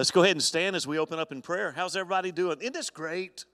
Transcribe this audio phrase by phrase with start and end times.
[0.00, 1.72] let's go ahead and stand as we open up in prayer.
[1.76, 2.56] How's everybody doing?
[2.60, 3.44] Isn't this great?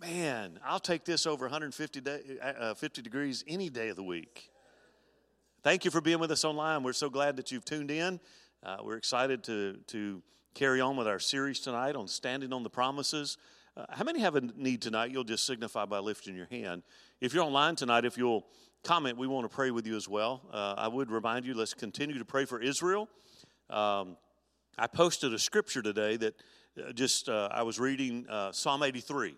[0.00, 4.52] Man, I'll take this over 150 day, uh, 50 degrees any day of the week.
[5.64, 6.84] Thank you for being with us online.
[6.84, 8.20] We're so glad that you've tuned in.
[8.62, 10.22] Uh, we're excited to, to
[10.54, 13.36] carry on with our series tonight on standing on the promises.
[13.76, 15.10] Uh, how many have a need tonight?
[15.10, 16.84] You'll just signify by lifting your hand.
[17.20, 18.46] If you're online tonight, if you'll
[18.84, 20.42] comment, we want to pray with you as well.
[20.52, 23.08] Uh, I would remind you, let's continue to pray for Israel.
[23.68, 24.16] Um,
[24.78, 26.34] I posted a scripture today that
[26.78, 29.34] uh, just uh, I was reading uh, Psalm 83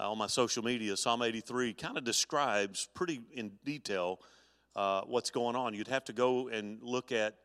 [0.00, 0.96] uh, on my social media.
[0.96, 4.18] Psalm 83 kind of describes pretty in detail
[4.74, 5.74] uh, what's going on.
[5.74, 7.36] You'd have to go and look at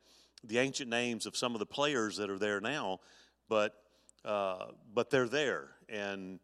[0.44, 3.00] the ancient names of some of the players that are there now,
[3.47, 3.75] but
[4.24, 5.68] uh, but they're there.
[5.88, 6.39] And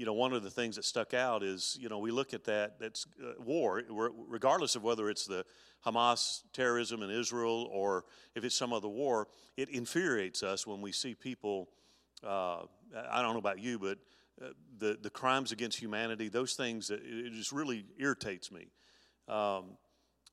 [0.00, 2.44] you know, one of the things that stuck out is you know we look at
[2.44, 3.06] that that's
[3.38, 5.44] war, regardless of whether it's the
[5.84, 10.90] Hamas terrorism in Israel or if it's some other war, it infuriates us when we
[10.90, 11.68] see people.
[12.26, 12.62] Uh,
[13.10, 13.98] I don't know about you, but
[14.42, 14.48] uh,
[14.78, 18.68] the, the crimes against humanity, those things, it, it just really irritates me.
[19.28, 19.76] Um,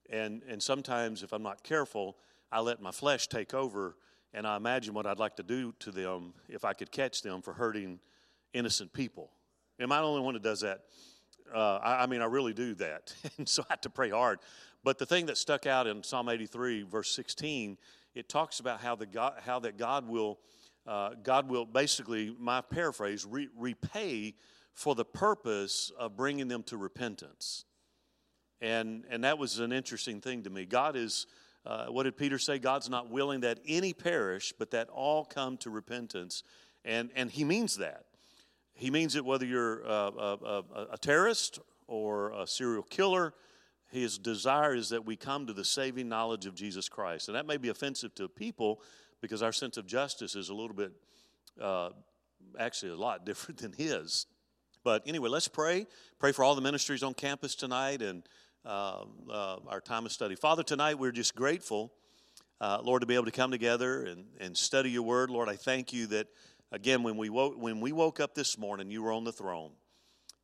[0.09, 2.15] and, and sometimes, if I'm not careful,
[2.53, 3.97] I let my flesh take over
[4.33, 7.41] and I imagine what I'd like to do to them if I could catch them
[7.41, 7.99] for hurting
[8.53, 9.29] innocent people.
[9.79, 10.81] Am I the only one that does that?
[11.53, 13.13] Uh, I, I, mean, I really do that.
[13.37, 14.39] and so I have to pray hard.
[14.83, 17.77] But the thing that stuck out in Psalm 83, verse 16,
[18.15, 20.39] it talks about how, the God, how that God will,
[20.87, 24.33] uh, God will basically, my paraphrase, re- repay
[24.73, 27.65] for the purpose of bringing them to repentance.
[28.59, 30.65] And, and that was an interesting thing to me.
[30.65, 31.27] God is,
[31.65, 32.57] uh, what did Peter say?
[32.57, 36.41] God's not willing that any perish, but that all come to repentance.
[36.83, 38.05] And, and he means that.
[38.77, 43.33] He means it whether you're a, a, a terrorist or a serial killer.
[43.89, 47.27] His desire is that we come to the saving knowledge of Jesus Christ.
[47.27, 48.81] And that may be offensive to people
[49.19, 50.91] because our sense of justice is a little bit,
[51.59, 51.89] uh,
[52.59, 54.27] actually, a lot different than his.
[54.83, 55.87] But anyway, let's pray.
[56.19, 58.23] Pray for all the ministries on campus tonight and
[58.63, 60.35] uh, uh, our time of study.
[60.35, 61.91] Father, tonight we're just grateful,
[62.61, 65.31] uh, Lord, to be able to come together and, and study your word.
[65.31, 66.27] Lord, I thank you that
[66.71, 69.71] Again, when we woke, when we woke up this morning, you were on the throne.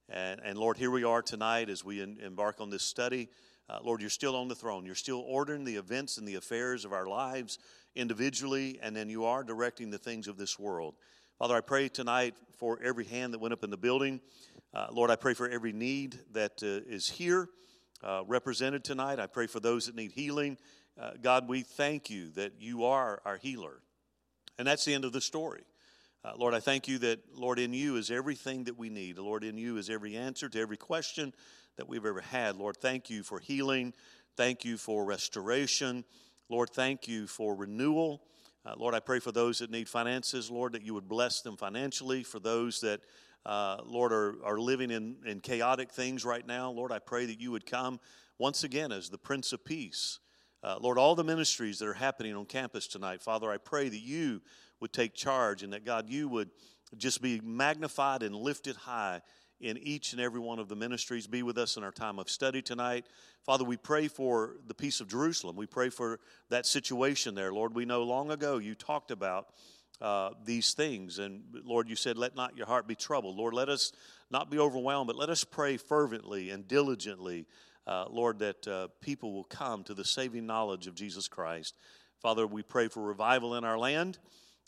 [0.07, 3.27] And, and Lord, here we are tonight as we in, embark on this study.
[3.69, 4.85] Uh, Lord, you're still on the throne.
[4.85, 7.59] You're still ordering the events and the affairs of our lives
[7.93, 10.95] individually, and then you are directing the things of this world.
[11.39, 14.21] Father, I pray tonight for every hand that went up in the building.
[14.73, 17.49] Uh, Lord, I pray for every need that uh, is here
[18.01, 19.19] uh, represented tonight.
[19.19, 20.57] I pray for those that need healing.
[20.97, 23.81] Uh, God, we thank you that you are our healer.
[24.57, 25.63] And that's the end of the story.
[26.25, 29.17] Uh, Lord, I thank you that, Lord, in you is everything that we need.
[29.17, 31.33] Lord, in you is every answer to every question
[31.75, 32.55] that we've ever had.
[32.55, 33.93] Lord, thank you for healing.
[34.37, 36.05] Thank you for restoration.
[36.47, 38.21] Lord, thank you for renewal.
[38.65, 41.57] Uh, Lord, I pray for those that need finances, Lord, that you would bless them
[41.57, 42.23] financially.
[42.23, 43.01] For those that,
[43.45, 47.41] uh, Lord, are, are living in, in chaotic things right now, Lord, I pray that
[47.41, 47.99] you would come
[48.37, 50.19] once again as the Prince of Peace.
[50.63, 53.99] Uh, Lord, all the ministries that are happening on campus tonight, Father, I pray that
[53.99, 54.41] you
[54.83, 56.49] would take charge and that God, you would
[56.97, 59.21] just be magnified and lifted high
[59.61, 61.25] in each and every one of the ministries.
[61.25, 63.05] Be with us in our time of study tonight.
[63.45, 65.55] Father, we pray for the peace of Jerusalem.
[65.55, 66.19] We pray for
[66.49, 67.53] that situation there.
[67.53, 69.47] Lord, we know long ago you talked about
[70.01, 71.17] uh, these things.
[71.17, 73.37] And Lord, you said, let not your heart be troubled.
[73.37, 73.93] Lord, let us
[74.29, 77.45] not be overwhelmed, but let us pray fervently and diligently,
[77.87, 81.73] uh, Lord, that uh, people will come to the saving knowledge of Jesus Christ.
[82.21, 84.17] Father, we pray for revival in our land.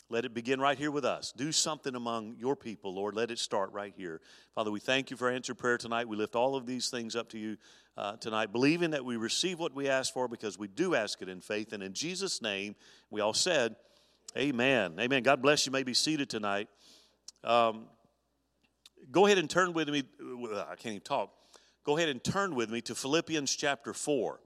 [0.08, 1.32] Let it begin right here with us.
[1.36, 3.16] Do something among your people, Lord.
[3.16, 4.20] Let it start right here.
[4.54, 6.06] Father, we thank you for answered prayer tonight.
[6.06, 7.56] We lift all of these things up to you
[7.96, 11.28] uh, tonight, believing that we receive what we ask for because we do ask it
[11.28, 11.72] in faith.
[11.72, 12.76] And in Jesus' name,
[13.10, 13.74] we all said,
[14.36, 14.94] Amen.
[15.00, 15.24] Amen.
[15.24, 15.72] God bless you.
[15.72, 16.68] may be seated tonight.
[17.42, 17.86] Um,
[19.10, 20.04] go ahead and turn with me.
[20.20, 21.32] I can't even talk.
[21.82, 24.40] Go ahead and turn with me to Philippians chapter 4.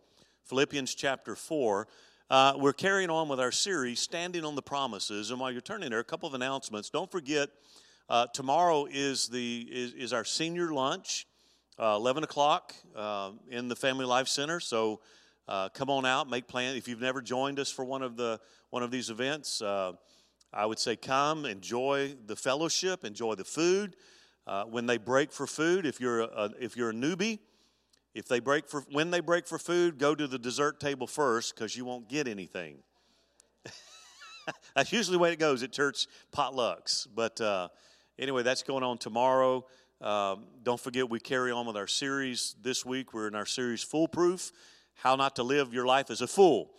[0.45, 1.87] Philippians chapter 4.
[2.31, 5.33] Uh, we're carrying on with our series, Standing on the Promises.
[5.33, 6.89] And while you're turning there, a couple of announcements.
[6.89, 7.49] Don't forget,
[8.09, 11.27] uh, tomorrow is, the, is, is, our senior lunch,
[11.77, 14.61] uh, 11 o'clock uh, in the Family Life Center.
[14.61, 15.01] So
[15.49, 16.77] uh, come on out, make plans.
[16.77, 18.39] If you've never joined us for one of, the,
[18.71, 19.95] one of these events, uh,
[20.53, 23.97] I would say come, enjoy the fellowship, enjoy the food.
[24.69, 27.41] when they break for food, if you're a, if you're a newbie,
[28.14, 31.55] if they break for when they break for food, go to the dessert table first
[31.55, 32.79] because you won't get anything.
[34.75, 37.07] that's usually the way it goes at church potlucks.
[37.14, 37.69] But uh,
[38.19, 39.64] anyway, that's going on tomorrow.
[40.00, 43.12] Um, don't forget, we carry on with our series this week.
[43.12, 44.50] We're in our series Foolproof
[44.95, 46.71] How Not to Live Your Life as a Fool.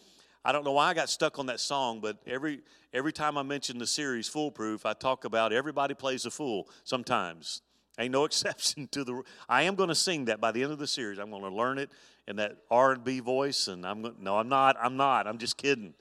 [0.44, 2.62] I don't know why I got stuck on that song, but every,
[2.94, 7.62] every time I mention the series Foolproof, I talk about everybody plays a fool sometimes.
[8.00, 9.22] Ain't no exception to the.
[9.50, 11.20] I am going to sing that by the end of the series.
[11.20, 11.90] I'm going to learn it
[12.28, 14.16] in that R and B voice, and I'm going.
[14.20, 14.78] No, I'm not.
[14.82, 15.28] I'm not.
[15.28, 15.94] I'm just kidding.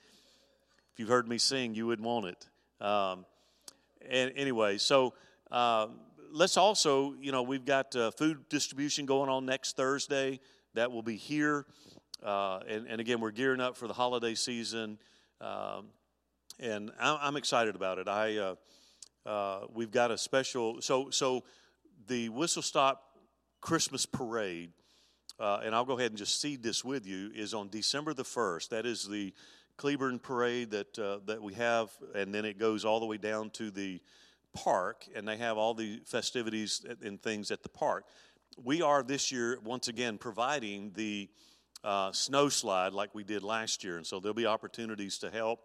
[0.92, 2.48] If you've heard me sing, you would want it.
[2.84, 3.24] Um,
[4.08, 5.14] and anyway, so
[5.50, 5.88] uh,
[6.32, 10.40] let's also, you know, we've got uh, food distribution going on next Thursday.
[10.74, 11.66] That will be here,
[12.24, 14.98] uh, and, and again, we're gearing up for the holiday season,
[15.40, 15.86] um,
[16.60, 18.06] and I'm, I'm, excited about it.
[18.06, 18.54] I uh,
[19.26, 20.80] uh, we've got a special.
[20.80, 21.42] So so
[22.10, 23.04] the Whistle Stop
[23.60, 24.72] Christmas Parade,
[25.38, 28.24] uh, and I'll go ahead and just seed this with you, is on December the
[28.24, 28.70] 1st.
[28.70, 29.32] That is the
[29.76, 33.50] Cleburne Parade that, uh, that we have, and then it goes all the way down
[33.50, 34.00] to the
[34.52, 38.06] park, and they have all the festivities and things at the park.
[38.60, 41.28] We are this year, once again, providing the
[41.84, 45.60] uh, snow slide like we did last year, and so there'll be opportunities to help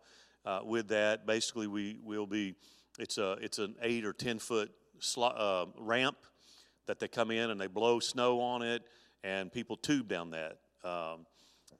[0.45, 1.25] uh, with that.
[1.25, 2.53] Basically, we will be,
[2.99, 4.69] it's, a, it's an eight or 10 foot
[5.17, 6.17] uh, ramp
[6.87, 8.83] that they come in and they blow snow on it,
[9.23, 10.57] and people tube down that.
[10.83, 11.25] Um,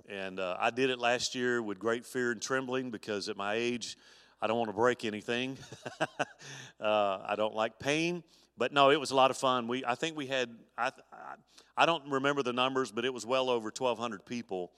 [0.07, 3.55] And uh, I did it last year with great fear and trembling because at my
[3.55, 3.97] age,
[4.41, 5.57] I don't want to break anything.
[6.79, 8.23] uh, I don't like pain.
[8.57, 9.67] But no, it was a lot of fun.
[9.67, 10.91] We, I think we had, I,
[11.75, 14.71] I don't remember the numbers, but it was well over 1,200 people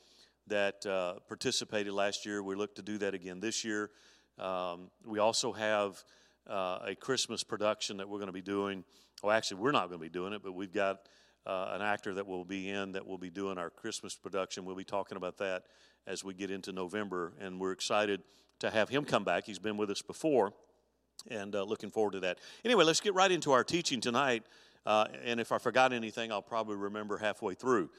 [0.48, 2.42] that uh, participated last year.
[2.42, 3.92] We look to do that again this year.
[4.40, 6.04] Um, we also have
[6.50, 8.84] uh, a Christmas production that we're going to be doing.
[9.24, 11.08] Well, actually, we're not going to be doing it, but we've got
[11.46, 14.64] uh, an actor that will be in that will be doing our Christmas production.
[14.66, 15.64] We'll be talking about that
[16.06, 18.22] as we get into November, and we're excited
[18.60, 19.46] to have him come back.
[19.46, 20.54] He's been with us before,
[21.30, 22.40] and uh, looking forward to that.
[22.64, 24.44] Anyway, let's get right into our teaching tonight.
[24.86, 27.90] Uh, and if I forgot anything, I'll probably remember halfway through.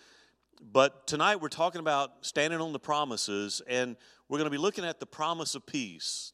[0.61, 3.97] But tonight we're talking about standing on the promises, and
[4.29, 6.33] we're going to be looking at the promise of peace.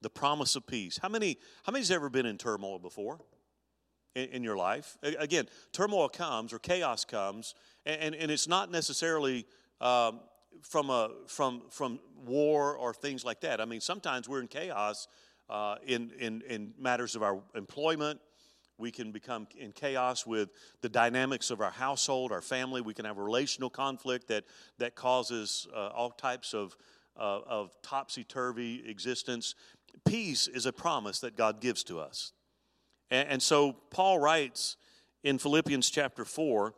[0.00, 0.98] The promise of peace.
[1.00, 1.38] How many?
[1.64, 3.20] How many's ever been in turmoil before?
[4.14, 7.54] In, in your life, again, turmoil comes or chaos comes,
[7.86, 9.46] and, and, it's not necessarily
[9.80, 10.20] um,
[10.60, 13.58] from a from from war or things like that.
[13.58, 15.08] I mean, sometimes we're in chaos
[15.48, 18.20] uh, in, in in matters of our employment,
[18.82, 20.50] we can become in chaos with
[20.80, 22.80] the dynamics of our household, our family.
[22.80, 24.44] We can have a relational conflict that,
[24.78, 26.76] that causes uh, all types of,
[27.16, 29.54] uh, of topsy turvy existence.
[30.04, 32.32] Peace is a promise that God gives to us.
[33.12, 34.76] And, and so Paul writes
[35.22, 36.74] in Philippians chapter 4,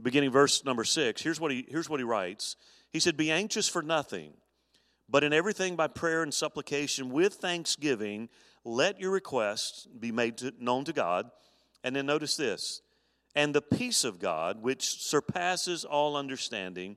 [0.00, 2.54] beginning verse number 6, here's what he, here's what he writes.
[2.92, 4.34] He said, Be anxious for nothing,
[5.08, 8.28] but in everything by prayer and supplication with thanksgiving
[8.62, 11.30] let your requests be made to, known to God.
[11.82, 12.82] And then notice this
[13.34, 16.96] and the peace of God, which surpasses all understanding,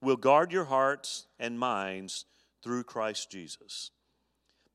[0.00, 2.24] will guard your hearts and minds
[2.62, 3.90] through Christ Jesus.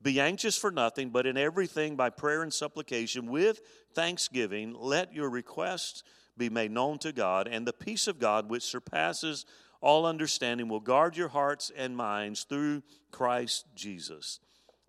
[0.01, 3.61] Be anxious for nothing, but in everything by prayer and supplication with
[3.93, 6.03] thanksgiving, let your requests
[6.37, 9.45] be made known to God, and the peace of God, which surpasses
[9.81, 14.39] all understanding, will guard your hearts and minds through Christ Jesus.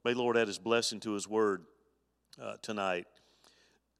[0.05, 1.65] May Lord add his blessing to his word
[2.41, 3.07] uh, tonight.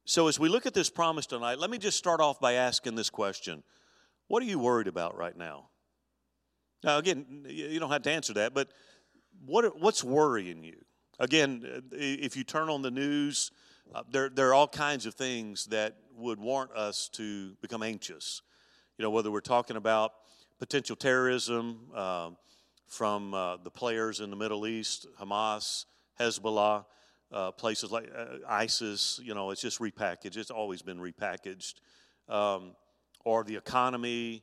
[0.05, 2.95] So, as we look at this promise tonight, let me just start off by asking
[2.95, 3.63] this question
[4.27, 5.69] What are you worried about right now?
[6.83, 8.69] Now, again, you don't have to answer that, but
[9.45, 10.77] what, what's worrying you?
[11.21, 13.51] Again, uh, if you turn on the news,
[13.93, 18.41] uh, there, there are all kinds of things that would warrant us to become anxious.
[18.97, 20.13] You know, whether we're talking about
[20.57, 22.31] potential terrorism uh,
[22.87, 25.85] from uh, the players in the Middle East, Hamas,
[26.19, 26.85] Hezbollah,
[27.31, 30.37] uh, places like uh, ISIS, you know, it's just repackaged.
[30.37, 31.75] It's always been repackaged.
[32.29, 32.71] Um,
[33.25, 34.41] or the economy,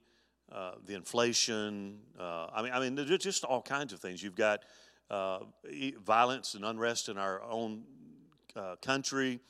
[0.87, 1.99] the inflation.
[2.21, 4.23] I mean, I mean, there's just all kinds of things.
[4.23, 4.61] You've got
[5.11, 5.41] uh,
[6.05, 7.83] violence and unrest in our own
[8.57, 9.41] uh, country.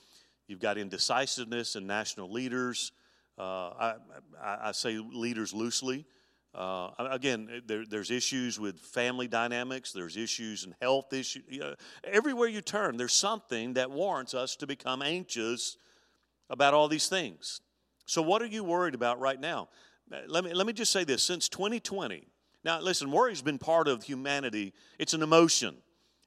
[0.47, 2.93] You've got indecisiveness in national leaders.
[3.39, 3.95] I,
[4.43, 6.07] I, I say leaders loosely.
[6.55, 11.45] Uh, again, eh, there, there's issues with family dynamics, there's issues and health issues.
[11.49, 11.75] You know,
[12.05, 15.77] everywhere you turn, there's something that warrants us to become anxious
[16.51, 17.61] about all these things.
[18.07, 19.69] So, what are you worried about right now?
[20.27, 22.27] Let me, let me just say this since 2020,
[22.65, 25.77] now listen, worry's been part of humanity, it's an emotion.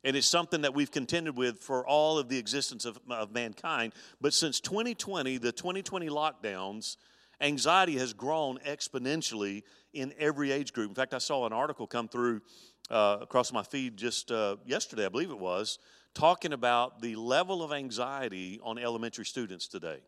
[0.04, 3.94] And it's something that we've contended with for all of the existence of, of mankind.
[4.20, 6.98] But since 2020, the 2020 lockdowns,
[7.40, 9.62] anxiety has grown exponentially
[9.94, 10.90] in every age group.
[10.90, 12.42] In fact, I saw an article come through
[12.90, 15.80] uh, across my feed just uh, yesterday, I believe it was,
[16.14, 20.00] talking about the level of anxiety on elementary students today.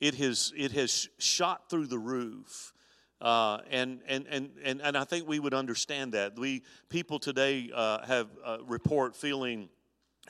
[0.00, 2.72] It has, it has shot through the roof.
[3.20, 6.38] Uh, and, and, and, and, and I think we would understand that.
[6.38, 9.68] We, people today uh, have uh, report feeling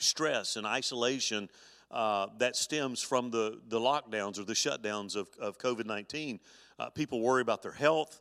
[0.01, 1.49] stress and isolation
[1.93, 6.41] uh, that stems from the, the lockdowns or the shutdowns of, of COVID 19.
[6.79, 8.21] Uh, people worry about their health,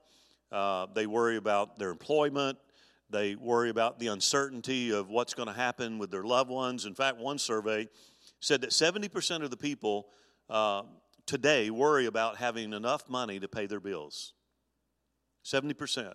[0.51, 2.57] uh, they worry about their employment,
[3.09, 6.85] they worry about the uncertainty of what's going to happen with their loved ones.
[6.85, 7.87] In fact, one survey
[8.39, 10.09] said that 70% of the people
[11.25, 14.33] today worry about having enough money to pay their bills.
[15.49, 16.13] 70%.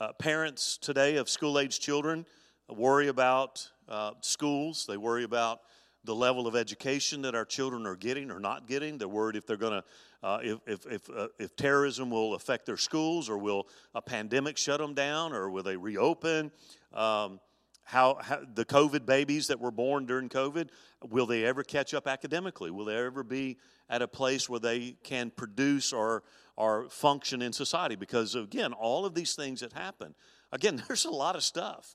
[0.00, 2.24] Uh, parents today of school age children
[2.68, 5.60] worry about uh, schools, they worry about
[6.04, 8.96] the level of education that our children are getting or not getting.
[8.96, 9.84] They're worried if they're going to,
[10.22, 14.56] uh, if, if, if, uh, if, terrorism will affect their schools or will a pandemic
[14.56, 16.52] shut them down or will they reopen.
[16.92, 17.40] Um,
[17.82, 20.68] how, how, the COVID babies that were born during COVID,
[21.08, 22.70] will they ever catch up academically?
[22.70, 23.58] Will they ever be
[23.90, 26.22] at a place where they can produce or,
[26.56, 27.96] or function in society?
[27.96, 30.14] Because again, all of these things that happen,
[30.52, 31.94] again, there's a lot of stuff.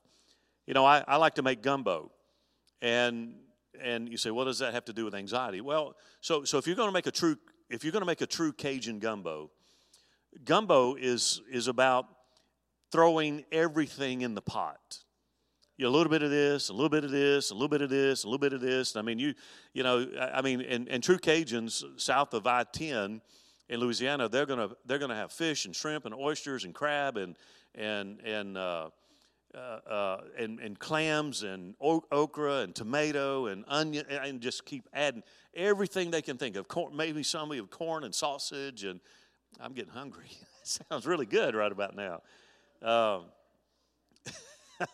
[0.66, 2.12] You know, I, I like to make gumbo.
[2.80, 3.34] And
[3.80, 5.60] and you say, what does that have to do with anxiety?
[5.60, 7.36] Well, so so if you're going to make a true
[7.70, 9.50] if you're going to make a true Cajun gumbo,
[10.44, 12.06] gumbo is is about
[12.90, 14.98] throwing everything in the pot.
[15.76, 17.82] You know, a little bit of this, a little bit of this, a little bit
[17.82, 18.96] of this, a little bit of this.
[18.96, 19.34] I mean, you,
[19.72, 23.20] you know, I mean, and, and true Cajuns south of I-10
[23.68, 27.36] in Louisiana, they're gonna they're gonna have fish and shrimp and oysters and crab and
[27.74, 28.88] and and uh,
[29.54, 35.22] uh, uh, and, and clams and okra and tomato and onion and just keep adding
[35.54, 36.68] everything they can think of.
[36.68, 39.00] Corn, maybe some of corn and sausage and
[39.58, 40.30] I'm getting hungry.
[40.62, 42.20] Sounds really good right about now.
[42.82, 43.24] Um,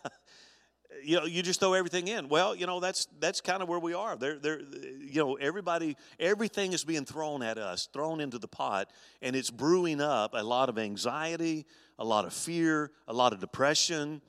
[1.03, 2.29] you know, you just throw everything in.
[2.29, 4.17] Well, you know, that's that's kind of where we are.
[4.17, 8.91] There, there, you know, everybody, everything is being thrown at us, thrown into the pot,
[9.23, 11.67] and it's brewing up a lot of anxiety,
[11.99, 14.21] a lot of fear, a lot of depression,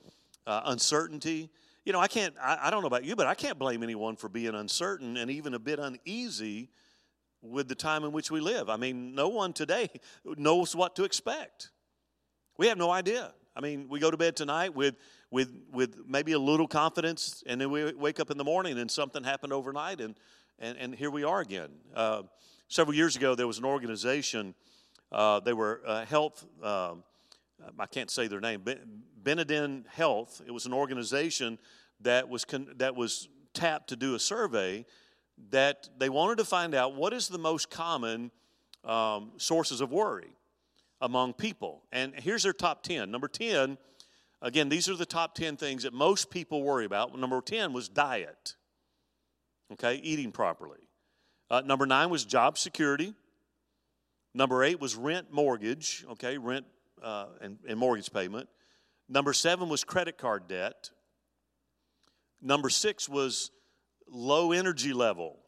[0.46, 1.50] uh, uncertainty.
[1.84, 2.34] You know, I can't.
[2.40, 5.30] I, I don't know about you, but I can't blame anyone for being uncertain and
[5.30, 6.70] even a bit uneasy
[7.42, 8.68] with the time in which we live.
[8.68, 9.88] I mean, no one today
[10.24, 11.70] knows what to expect.
[12.58, 13.32] We have no idea.
[13.54, 14.96] I mean, we go to bed tonight with
[15.30, 18.90] with with maybe a little confidence, and then we wake up in the morning and
[18.90, 20.14] something happened overnight, and
[20.58, 21.68] and, and here we are again.
[21.94, 22.22] Uh,
[22.68, 24.54] several years ago, there was an organization.
[25.12, 26.44] Uh, they were uh, health.
[26.62, 27.02] Um,
[27.78, 28.64] I can't say their name.
[29.22, 30.40] Benedin Health.
[30.46, 31.58] It was an organization
[32.00, 34.84] that was con- that was tapped to do a survey
[35.50, 38.30] that they wanted to find out what is the most common
[38.84, 40.30] um, sources of worry
[41.00, 41.82] among people.
[41.92, 43.10] And here's their top 10.
[43.10, 43.76] Number 10,
[44.42, 47.18] again, these are the top 10 things that most people worry about.
[47.18, 48.56] Number 10 was diet,
[49.72, 50.80] okay, eating properly.
[51.48, 53.14] Uh, number nine was job security.
[54.34, 56.66] Number eight was rent mortgage, okay, rent
[57.02, 58.48] uh, and, and mortgage payment.
[59.08, 60.90] Number seven was credit card debt.
[62.42, 63.50] Number six was
[64.08, 65.38] low energy level,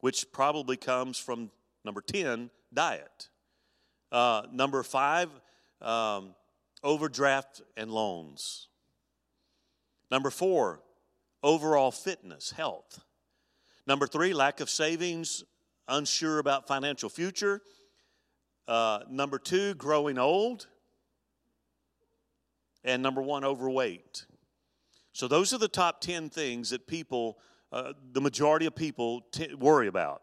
[0.00, 1.50] which probably comes from
[1.84, 3.28] number 10, diet.
[4.10, 5.28] Uh, number five,
[5.82, 6.34] um,
[6.84, 8.68] overdraft and loans.
[10.10, 10.82] Number four,
[11.42, 13.02] overall fitness, health.
[13.86, 15.42] Number three, lack of savings,
[15.88, 17.62] unsure about financial future.
[18.68, 20.66] Uh, number two, growing old.
[22.84, 24.26] And number one, overweight.
[25.12, 27.38] So those are the top 10 things that people,
[27.72, 30.22] uh, the majority of people, t- worry about.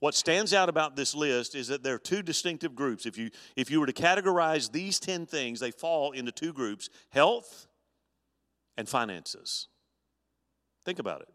[0.00, 3.04] What stands out about this list is that there are two distinctive groups.
[3.04, 6.88] If you, if you were to categorize these 10 things, they fall into two groups
[7.10, 7.66] health
[8.76, 9.66] and finances.
[10.84, 11.28] Think about it.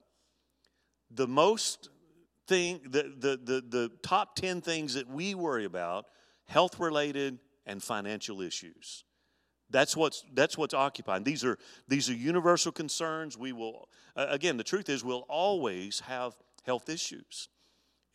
[1.12, 1.90] The most
[2.48, 6.06] thing, the, the, the, the top 10 things that we worry about,
[6.48, 9.04] health related and financial issues.
[9.70, 11.24] That's what's, that's what's occupying.
[11.24, 13.38] These are, these are universal concerns.
[13.38, 16.34] We will, uh, again, the truth is, we'll always have
[16.66, 17.50] health issues.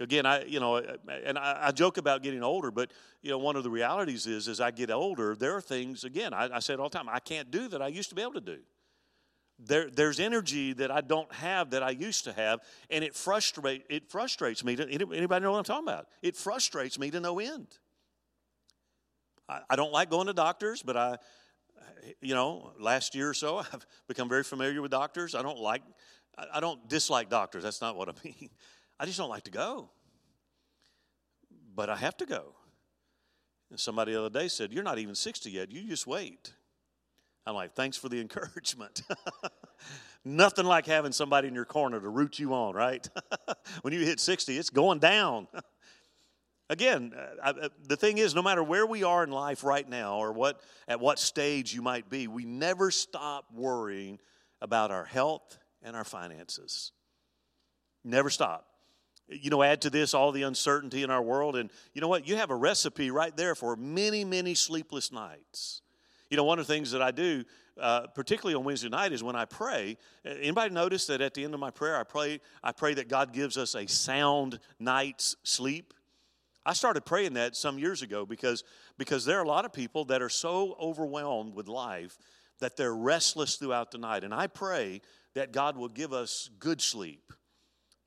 [0.00, 3.56] Again, I you know, and I, I, joke about getting older, but you know, one
[3.56, 6.04] of the realities is, as I get older, there are things.
[6.04, 7.08] Again, I, I say it all the time.
[7.08, 8.58] I can't do that I used to be able to do.
[9.58, 13.86] There, there's energy that I don't have that I used to have, and it frustrate
[13.90, 14.76] it frustrates me.
[14.76, 16.06] To, anybody know what I'm talking about?
[16.22, 17.66] It frustrates me to no end.
[19.48, 21.18] I, I don't like going to doctors, but I,
[22.20, 25.34] you know, last year or so, I've become very familiar with doctors.
[25.34, 25.82] I don't like,
[26.52, 27.64] I don't dislike doctors.
[27.64, 28.50] That's not what I mean.
[29.00, 29.90] I just don't like to go.
[31.74, 32.54] But I have to go.
[33.70, 35.70] And somebody the other day said, You're not even 60 yet.
[35.70, 36.52] You just wait.
[37.46, 39.02] I'm like, Thanks for the encouragement.
[40.24, 43.08] Nothing like having somebody in your corner to root you on, right?
[43.82, 45.46] when you hit 60, it's going down.
[46.70, 50.18] Again, uh, uh, the thing is, no matter where we are in life right now
[50.18, 54.18] or what, at what stage you might be, we never stop worrying
[54.60, 56.92] about our health and our finances.
[58.04, 58.67] Never stop
[59.28, 61.56] you know, add to this all the uncertainty in our world.
[61.56, 62.26] And you know what?
[62.26, 65.82] You have a recipe right there for many, many sleepless nights.
[66.30, 67.44] You know, one of the things that I do,
[67.80, 69.96] uh, particularly on Wednesday night, is when I pray.
[70.24, 73.08] Uh, anybody notice that at the end of my prayer, I pray, I pray that
[73.08, 75.94] God gives us a sound night's sleep?
[76.66, 78.62] I started praying that some years ago because,
[78.98, 82.18] because there are a lot of people that are so overwhelmed with life
[82.60, 84.24] that they're restless throughout the night.
[84.24, 85.00] And I pray
[85.34, 87.32] that God will give us good sleep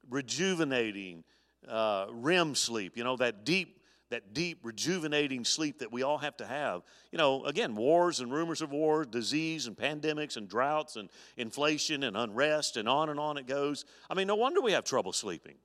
[0.10, 1.24] rejuvenating
[1.68, 3.78] uh, REM sleep, you know, that deep
[4.12, 6.82] that deep rejuvenating sleep that we all have to have.
[7.14, 12.04] You know, again, wars and rumors of war, disease and pandemics and droughts and inflation
[12.04, 13.86] and unrest and on and on it goes.
[14.10, 15.56] I mean, no wonder we have trouble sleeping.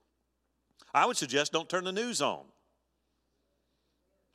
[0.94, 2.44] I would suggest don't turn the news on.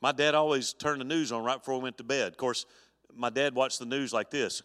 [0.02, 2.28] My dad always turned the news on right before we went to bed.
[2.28, 2.66] Of course,
[3.14, 4.62] my dad watched the news like this.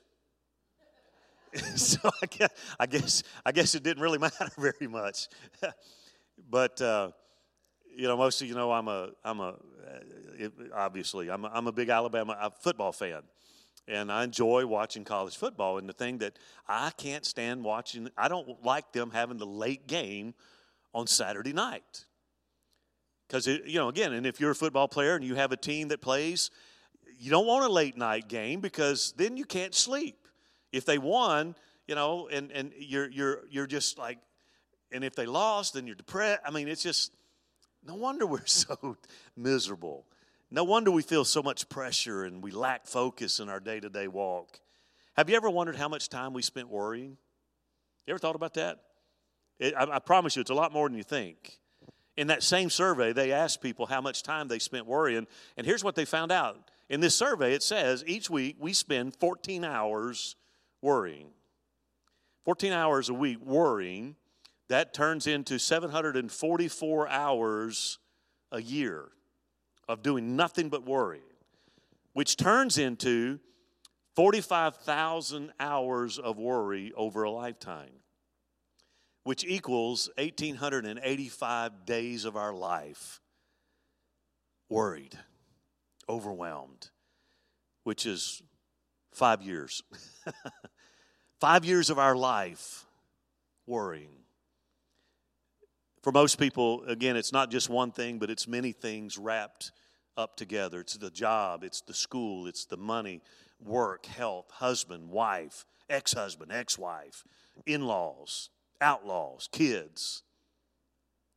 [1.75, 5.27] so I guess, I guess I guess it didn't really matter very much.
[6.49, 7.11] but uh,
[7.95, 11.67] you know, most of you know I'm a I'm a uh, obviously I'm a, I'm
[11.67, 13.21] a big Alabama football fan,
[13.87, 15.77] and I enjoy watching college football.
[15.77, 19.87] And the thing that I can't stand watching, I don't like them having the late
[19.87, 20.33] game
[20.93, 22.05] on Saturday night.
[23.27, 25.89] Because, you know, again, and if you're a football player and you have a team
[25.89, 26.49] that plays,
[27.19, 30.26] you don't want a late night game because then you can't sleep.
[30.71, 31.55] If they won,
[31.87, 34.19] you know, and, and you're, you're, you're just like,
[34.91, 36.41] and if they lost, then you're depressed.
[36.45, 37.11] I mean, it's just,
[37.85, 38.97] no wonder we're so
[39.35, 40.05] miserable.
[40.49, 43.89] No wonder we feel so much pressure and we lack focus in our day to
[43.89, 44.59] day walk.
[45.15, 47.17] Have you ever wondered how much time we spent worrying?
[48.05, 48.79] You ever thought about that?
[49.59, 51.57] It, I, I promise you, it's a lot more than you think.
[52.15, 55.83] In that same survey, they asked people how much time they spent worrying, and here's
[55.83, 56.71] what they found out.
[56.89, 60.35] In this survey, it says each week we spend 14 hours
[60.87, 61.27] worrying.
[62.45, 64.15] 14 hours a week worrying.
[64.69, 67.99] That turns into 744 hours
[68.53, 69.09] a year
[69.89, 71.35] of doing nothing but worrying,
[72.13, 73.39] which turns into
[74.15, 77.99] 45,000 hours of worry over a lifetime,
[79.25, 83.19] which equals 1,885 days of our life
[84.69, 85.17] worried,
[86.07, 86.91] overwhelmed,
[87.83, 88.41] which is
[89.13, 89.83] five years.
[91.39, 92.85] five years of our life
[93.65, 94.09] worrying.
[96.01, 99.71] For most people, again, it's not just one thing, but it's many things wrapped
[100.15, 100.79] up together.
[100.79, 103.21] It's the job, it's the school, it's the money,
[103.59, 107.23] work, health, husband, wife, ex husband, ex wife,
[107.65, 108.49] in laws,
[108.81, 110.23] outlaws, kids.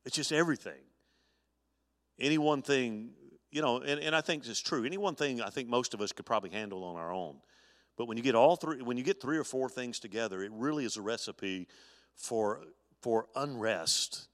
[0.05, 0.81] It's just everything.
[2.19, 3.11] Any one thing,
[3.51, 4.85] you know, and, and I think it's true.
[4.85, 7.37] Any one thing I think most of us could probably handle on our own.
[7.97, 10.51] But when you get all three, when you get three or four things together, it
[10.53, 11.67] really is a recipe
[12.15, 12.63] for
[13.01, 14.27] for unrest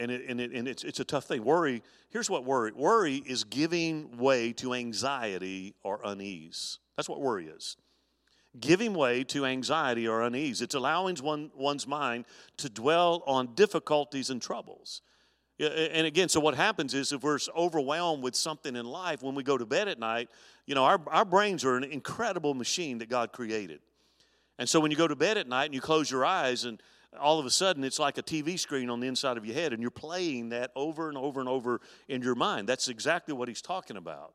[0.00, 1.44] and, it, and, it, and it's, it's a tough thing.
[1.44, 6.78] Worry, here's what worry worry is giving way to anxiety or unease.
[6.96, 7.76] That's what worry is.
[8.58, 10.62] Giving way to anxiety or unease.
[10.62, 12.24] It's allowing one, one's mind
[12.56, 15.02] to dwell on difficulties and troubles.
[15.60, 19.42] And again, so what happens is if we're overwhelmed with something in life, when we
[19.42, 20.30] go to bed at night,
[20.66, 23.80] you know, our, our brains are an incredible machine that God created.
[24.58, 26.82] And so when you go to bed at night and you close your eyes and
[27.18, 29.72] all of a sudden it's like a TV screen on the inside of your head,
[29.72, 32.68] and you're playing that over and over and over in your mind.
[32.68, 34.32] That's exactly what he's talking about.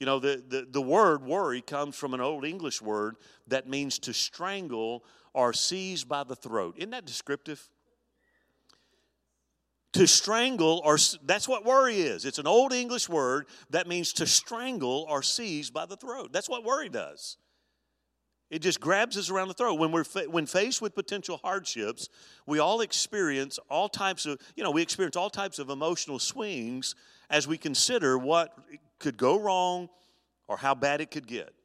[0.00, 3.98] You know, the, the, the word worry comes from an old English word that means
[4.00, 6.74] to strangle or seize by the throat.
[6.76, 7.70] Isn't that descriptive?
[9.92, 12.24] To strangle, or that's what worry is.
[12.24, 16.32] It's an old English word that means to strangle or seize by the throat.
[16.32, 17.38] That's what worry does.
[18.50, 19.74] It just grabs us around the throat.
[19.74, 22.08] When we're when faced with potential hardships,
[22.46, 26.94] we all experience all types of, you know, we experience all types of emotional swings
[27.28, 28.56] as we consider what
[29.00, 29.88] could go wrong
[30.46, 31.55] or how bad it could get.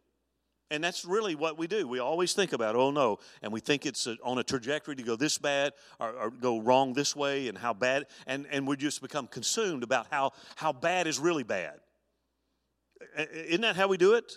[0.72, 1.86] And that's really what we do.
[1.86, 5.18] We always think about, oh no, and we think it's on a trajectory to go
[5.18, 9.02] this bad or, or, go wrong this way and how bad, and, and we just
[9.02, 11.74] become consumed about how, how bad is really bad.
[13.34, 14.32] Isn't that how we do it?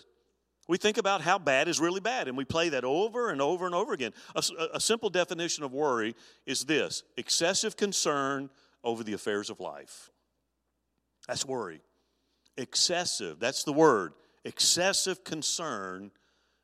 [0.67, 3.65] We think about how bad is really bad, and we play that over and over
[3.65, 4.11] and over again.
[4.35, 4.43] A,
[4.73, 8.49] a, simple definition of worry is this excessive concern
[8.83, 10.09] over the affairs of life.
[11.29, 11.81] That's worry.
[12.57, 14.13] Excessive, that's the word.
[14.43, 16.11] Excessive concern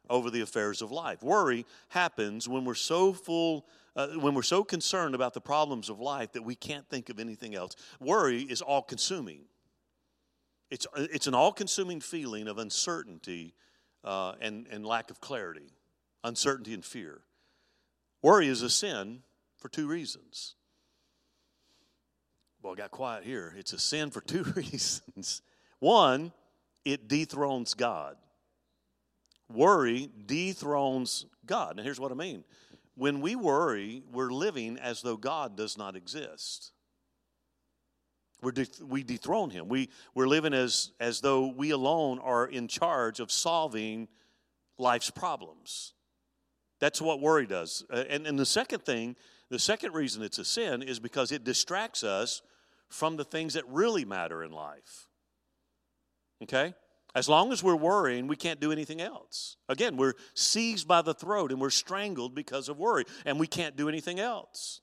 [0.10, 1.24] over the affairs of life.
[1.24, 6.00] Worry happens when we're so full, uh, when we're so concerned about the problems of
[6.00, 7.76] life that we can't think of anything else.
[8.00, 9.42] Worry is all consuming,
[10.70, 13.54] it's, it's an all consuming feeling of uncertainty
[14.04, 15.74] uh, and, and lack of clarity,
[16.24, 17.22] uncertainty, and fear.
[18.22, 19.24] Worry is a sin
[19.58, 20.56] for two reasons.
[22.62, 23.54] Well, I got quiet here.
[23.58, 25.42] It's a sin for two reasons.
[25.80, 26.32] One,
[26.86, 28.16] it dethrones God.
[29.54, 31.72] Worry dethrones God.
[31.72, 32.44] And here's what I mean
[32.96, 36.72] when we worry, we're living as though God does not exist.
[38.42, 39.68] We're de- we dethrone him.
[39.70, 44.08] We, we're living as, as though we alone are in charge of solving
[44.78, 45.94] life's problems.
[46.80, 47.86] That's what worry does.
[47.92, 49.16] Uh, and, and the second thing,
[49.50, 52.42] the second reason it's a sin is because it distracts us
[52.90, 55.08] from the things that really matter in life.
[56.44, 56.74] Okay?
[57.14, 59.58] As long as we're worrying, we can't do anything else.
[59.68, 63.76] Again, we're seized by the throat and we're strangled because of worry, and we can't
[63.76, 64.82] do anything else.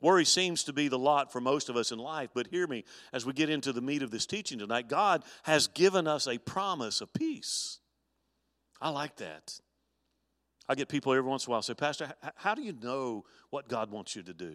[0.00, 2.84] Worry seems to be the lot for most of us in life, but hear me
[3.12, 4.88] as we get into the meat of this teaching tonight.
[4.88, 7.80] God has given us a promise of peace.
[8.80, 9.60] I like that.
[10.66, 13.68] I get people every once in a while say, Pastor, how do you know what
[13.68, 14.54] God wants you to do?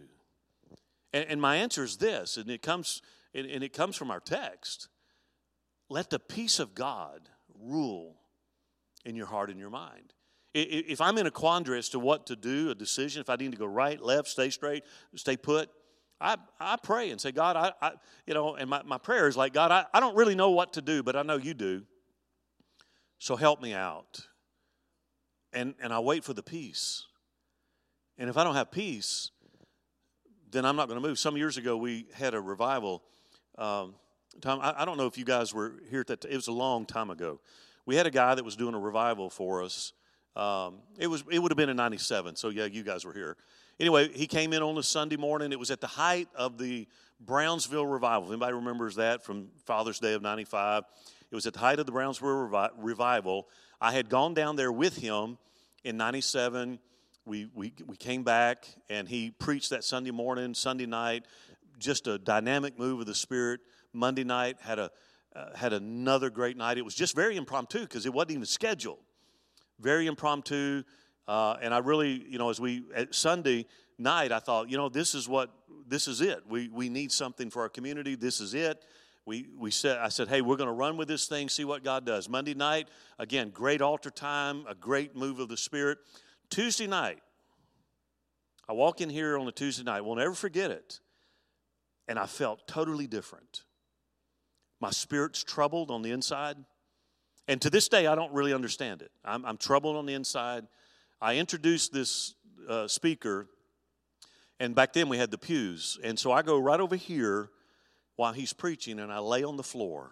[1.13, 3.01] And, my answer is this, and it comes
[3.33, 4.89] and it comes from our text.
[5.89, 8.15] Let the peace of God rule
[9.05, 10.13] in your heart and your mind.
[10.53, 13.51] If I'm in a quandary as to what to do, a decision, if I need
[13.51, 14.83] to go right, left, stay straight,
[15.15, 15.69] stay put,
[16.19, 17.91] I, I pray and say, God, I, I
[18.25, 20.73] you know, and my, my prayer is like, God, I, I don't really know what
[20.73, 21.83] to do, but I know you do.
[23.19, 24.21] So help me out.
[25.51, 27.05] And, and I wait for the peace.
[28.17, 29.31] And if I don't have peace,
[30.51, 31.19] then I'm not going to move.
[31.19, 33.03] Some years ago, we had a revival.
[33.57, 33.95] Um,
[34.41, 36.21] Tom, I, I, don't know if you guys were here at that.
[36.21, 37.39] T- it was a long time ago.
[37.85, 39.93] We had a guy that was doing a revival for us.
[40.35, 42.35] Um, it was it would have been in '97.
[42.35, 43.37] So yeah, you guys were here.
[43.79, 45.51] Anyway, he came in on a Sunday morning.
[45.51, 46.87] It was at the height of the
[47.19, 48.29] Brownsville revival.
[48.29, 50.83] Anybody remembers that from Father's Day of '95?
[51.31, 53.47] It was at the height of the Brownsville revi- revival.
[53.79, 55.37] I had gone down there with him
[55.83, 56.79] in '97
[57.25, 61.25] we, we, we came back and he preached that Sunday morning, Sunday night,
[61.79, 63.61] just a dynamic move of the Spirit.
[63.95, 64.91] Monday night had a
[65.35, 66.77] uh, had another great night.
[66.77, 68.99] It was just very impromptu because it wasn't even scheduled.
[69.79, 70.83] Very impromptu,
[71.27, 73.65] uh, and I really, you know, as we at Sunday
[73.97, 75.49] night, I thought, you know, this is what
[75.87, 76.43] this is it.
[76.47, 78.15] We we need something for our community.
[78.15, 78.85] This is it.
[79.25, 81.83] We we said I said, hey, we're going to run with this thing, see what
[81.83, 82.29] God does.
[82.29, 82.87] Monday night,
[83.19, 85.97] again, great altar time, a great move of the Spirit.
[86.49, 87.21] Tuesday night,
[88.69, 91.01] I walk in here on a Tuesday night, we'll never forget it,
[92.07, 93.63] and I felt totally different.
[94.79, 96.57] My spirit's troubled on the inside,
[97.47, 99.11] and to this day, I don't really understand it.
[99.23, 100.67] I'm, I'm troubled on the inside.
[101.21, 102.35] I introduced this
[102.67, 103.47] uh, speaker,
[104.59, 107.49] and back then we had the pews, and so I go right over here
[108.15, 110.11] while he's preaching, and I lay on the floor,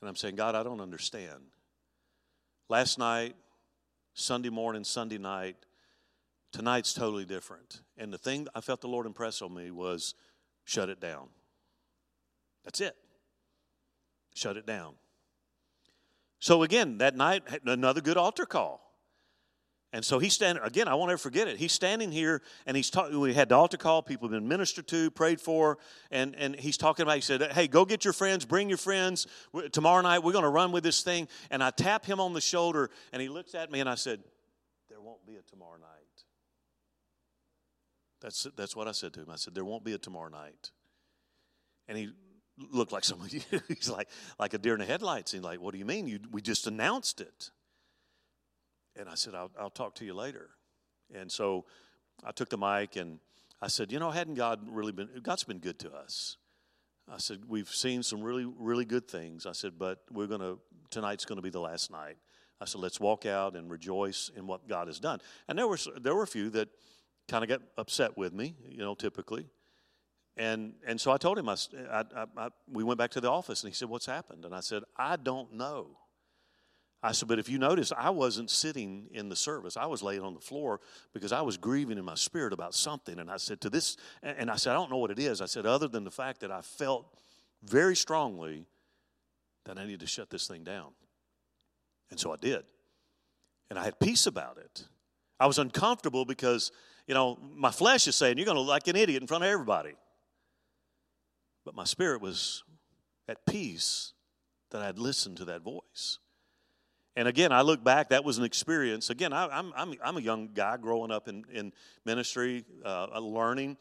[0.00, 1.40] and I'm saying, God, I don't understand.
[2.68, 3.36] Last night,
[4.14, 5.56] Sunday morning, Sunday night.
[6.52, 7.80] Tonight's totally different.
[7.96, 10.14] And the thing I felt the Lord impress on me was
[10.64, 11.28] shut it down.
[12.64, 12.96] That's it.
[14.34, 14.94] Shut it down.
[16.38, 18.80] So again, that night, another good altar call.
[19.94, 21.58] And so he's standing, again, I won't ever forget it.
[21.58, 24.88] He's standing here and he's talking, we had the altar call, people have been ministered
[24.88, 25.76] to, prayed for,
[26.10, 29.26] and, and he's talking about, he said, hey, go get your friends, bring your friends.
[29.70, 31.28] Tomorrow night, we're going to run with this thing.
[31.50, 34.20] And I tap him on the shoulder and he looks at me and I said,
[34.88, 36.24] there won't be a tomorrow night.
[38.22, 39.30] That's, that's what I said to him.
[39.30, 40.70] I said, there won't be a tomorrow night.
[41.86, 42.12] And he
[42.58, 45.32] looked like somebody, he's like, like a deer in the headlights.
[45.32, 46.06] He's like, what do you mean?
[46.06, 47.50] You, we just announced it.
[48.96, 50.50] And I said, I'll, I'll talk to you later.
[51.14, 51.64] And so
[52.24, 53.18] I took the mic and
[53.60, 56.36] I said, You know, hadn't God really been, God's been good to us.
[57.10, 59.46] I said, We've seen some really, really good things.
[59.46, 60.58] I said, But we're going to,
[60.90, 62.16] tonight's going to be the last night.
[62.60, 65.20] I said, Let's walk out and rejoice in what God has done.
[65.48, 66.68] And there were, there were a few that
[67.28, 69.48] kind of got upset with me, you know, typically.
[70.36, 71.56] And, and so I told him, I,
[71.90, 72.04] I,
[72.36, 74.44] I, we went back to the office and he said, What's happened?
[74.44, 75.98] And I said, I don't know.
[77.04, 79.76] I said, but if you notice, I wasn't sitting in the service.
[79.76, 80.80] I was laying on the floor
[81.12, 83.18] because I was grieving in my spirit about something.
[83.18, 85.40] And I said, to this, and I said, I don't know what it is.
[85.42, 87.06] I said, other than the fact that I felt
[87.64, 88.66] very strongly
[89.64, 90.90] that I needed to shut this thing down.
[92.12, 92.62] And so I did.
[93.68, 94.84] And I had peace about it.
[95.40, 96.70] I was uncomfortable because,
[97.08, 99.42] you know, my flesh is saying, you're going to look like an idiot in front
[99.42, 99.94] of everybody.
[101.64, 102.64] But my spirit was
[103.28, 104.12] at peace
[104.70, 106.18] that I'd listened to that voice.
[107.14, 109.10] And again, I look back, that was an experience.
[109.10, 111.72] Again, I, am I'm, I'm a young guy growing up in, in
[112.06, 113.76] ministry, uh, learning.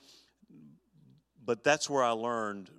[1.44, 2.70] But that's where I learned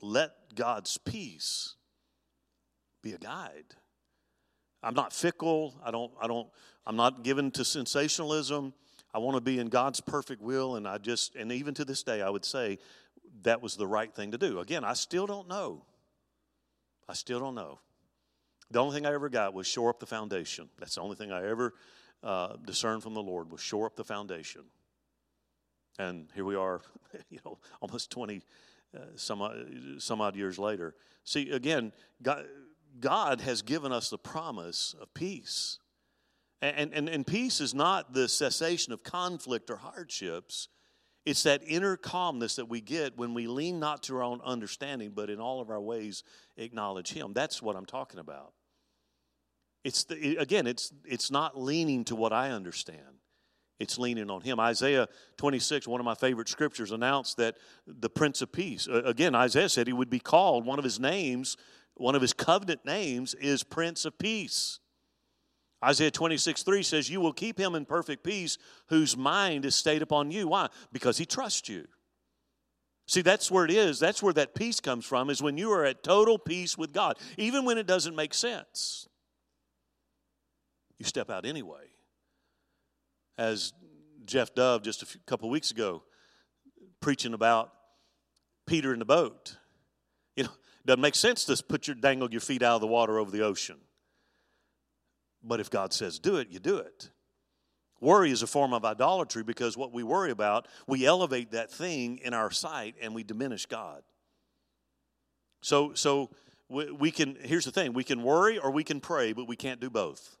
[0.00, 1.76] let God's peace
[3.02, 3.64] be a guide.
[4.82, 5.74] I'm not fickle.
[5.82, 6.48] I don't, I don't,
[6.86, 8.74] I'm not given to sensationalism.
[9.14, 10.76] I want to be in God's perfect will.
[10.76, 12.78] And I just, and even to this day, I would say
[13.42, 14.60] that was the right thing to do.
[14.60, 15.84] Again, I still don't know.
[17.08, 17.80] I still don't know.
[18.70, 20.68] The only thing I ever got was shore up the foundation.
[20.78, 21.74] That's the only thing I ever
[22.22, 24.62] uh, discerned from the Lord was shore up the foundation.
[25.98, 26.80] And here we are,
[27.28, 28.42] you know, almost 20
[28.96, 29.52] uh, some, uh,
[29.98, 30.94] some odd years later.
[31.24, 31.92] See, again,
[32.22, 32.46] God,
[33.00, 35.78] God has given us the promise of peace.
[36.62, 40.68] And, and, and peace is not the cessation of conflict or hardships.
[41.24, 45.12] It's that inner calmness that we get when we lean not to our own understanding,
[45.14, 46.22] but in all of our ways
[46.56, 47.32] acknowledge Him.
[47.32, 48.52] That's what I'm talking about.
[49.84, 53.20] It's the, again, it's it's not leaning to what I understand.
[53.80, 54.60] It's leaning on Him.
[54.60, 55.08] Isaiah
[55.38, 57.56] 26, one of my favorite scriptures, announced that
[57.86, 58.86] the Prince of Peace.
[58.90, 60.64] Again, Isaiah said he would be called.
[60.64, 61.56] One of his names,
[61.94, 64.78] one of his covenant names, is Prince of Peace.
[65.84, 68.56] Isaiah 26, 3 says, You will keep him in perfect peace
[68.88, 70.48] whose mind is stayed upon you.
[70.48, 70.68] Why?
[70.92, 71.86] Because he trusts you.
[73.06, 73.98] See, that's where it is.
[73.98, 77.18] That's where that peace comes from, is when you are at total peace with God,
[77.36, 79.06] even when it doesn't make sense.
[80.98, 81.90] you step out anyway.
[83.36, 83.74] As
[84.24, 86.02] Jeff Dove just a few, couple weeks ago
[87.00, 87.72] preaching about
[88.66, 89.58] Peter in the boat.
[90.36, 90.50] You know,
[90.86, 93.42] doesn't make sense to put your dangle your feet out of the water over the
[93.42, 93.76] ocean.
[95.44, 97.10] But if God says do it, you do it.
[98.00, 102.18] Worry is a form of idolatry because what we worry about, we elevate that thing
[102.18, 104.02] in our sight and we diminish God.
[105.62, 106.30] So, so
[106.68, 109.80] we, can, here's the thing we can worry or we can pray, but we can't
[109.80, 110.36] do both.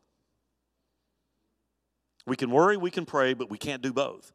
[2.26, 4.32] We can worry, we can pray, but we can't do both.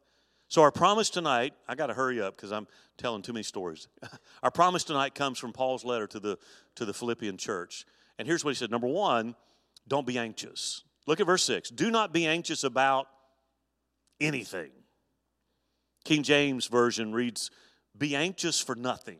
[0.48, 2.66] So, our promise tonight, I got to hurry up because I'm
[2.98, 3.86] telling too many stories.
[4.42, 6.38] our promise tonight comes from Paul's letter to the,
[6.74, 7.84] to the Philippian church.
[8.18, 9.36] And here's what he said Number one,
[9.90, 10.84] don't be anxious.
[11.06, 11.70] Look at verse 6.
[11.70, 13.08] Do not be anxious about
[14.20, 14.70] anything.
[16.04, 17.50] King James Version reads,
[17.98, 19.18] Be anxious for nothing.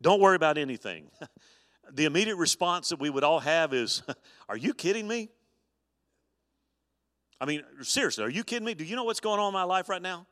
[0.00, 1.10] Don't worry about anything.
[1.92, 4.02] the immediate response that we would all have is,
[4.48, 5.28] Are you kidding me?
[7.38, 8.72] I mean, seriously, are you kidding me?
[8.74, 10.28] Do you know what's going on in my life right now?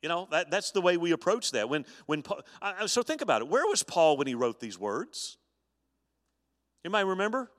[0.00, 1.68] You know, that, that's the way we approach that.
[1.68, 3.48] When, when Paul, I, so think about it.
[3.48, 5.38] Where was Paul when he wrote these words?
[6.84, 7.50] Anybody remember?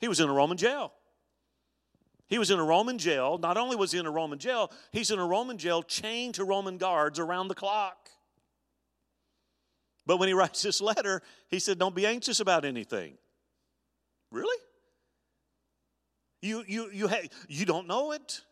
[0.00, 0.92] He was in a Roman jail.
[2.26, 3.38] He was in a Roman jail.
[3.38, 6.44] Not only was he in a Roman jail, he's in a Roman jail chained to
[6.44, 8.08] Roman guards around the clock.
[10.06, 13.14] But when he writes this letter, he said, Don't be anxious about anything.
[14.30, 14.56] Really?
[16.42, 18.42] You, you, you, ha- you don't know it.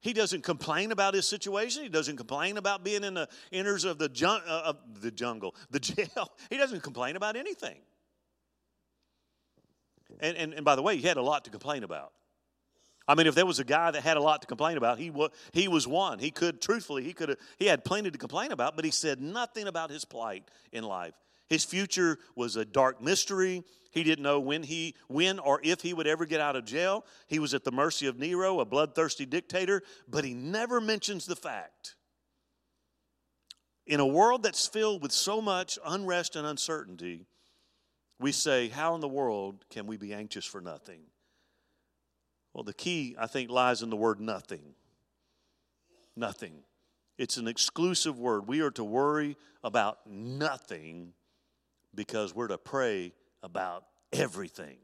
[0.00, 1.82] He doesn't complain about his situation.
[1.82, 5.80] He doesn't complain about being in the inners of the, uh, of the jungle, the
[5.80, 6.30] jail.
[6.48, 7.78] He doesn't complain about anything.
[10.20, 12.12] And, and, and by the way, he had a lot to complain about.
[13.08, 15.10] I mean, if there was a guy that had a lot to complain about, he
[15.10, 16.20] was, he was one.
[16.20, 19.20] He could, truthfully, he could have, he had plenty to complain about, but he said
[19.20, 21.14] nothing about his plight in life.
[21.48, 23.64] His future was a dark mystery.
[23.90, 27.04] He didn't know when he when or if he would ever get out of jail.
[27.26, 31.34] He was at the mercy of Nero, a bloodthirsty dictator, but he never mentions the
[31.34, 31.96] fact.
[33.88, 37.26] In a world that's filled with so much unrest and uncertainty,
[38.20, 41.00] we say, How in the world can we be anxious for nothing?
[42.52, 44.74] Well, the key, I think, lies in the word nothing.
[46.16, 46.54] Nothing.
[47.16, 48.46] It's an exclusive word.
[48.46, 51.12] We are to worry about nothing
[51.94, 54.78] because we're to pray about everything.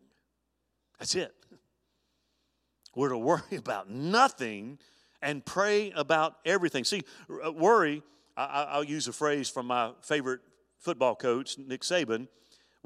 [0.98, 1.34] That's it.
[2.94, 4.78] We're to worry about nothing
[5.20, 6.84] and pray about everything.
[6.84, 7.02] See,
[7.44, 8.02] uh, worry,
[8.36, 10.40] I, will use a phrase from my favorite
[10.78, 12.28] football coach, Nick Saban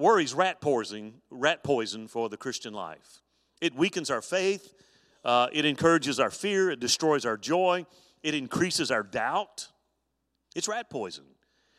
[0.01, 3.23] worry's rat poison, rat poison for the Christian life.
[3.61, 4.73] It weakens our faith,
[5.25, 7.87] uh, it encourages our fear, it destroys our joy,
[8.23, 9.69] it increases our doubt.
[10.57, 11.25] It's rat poison.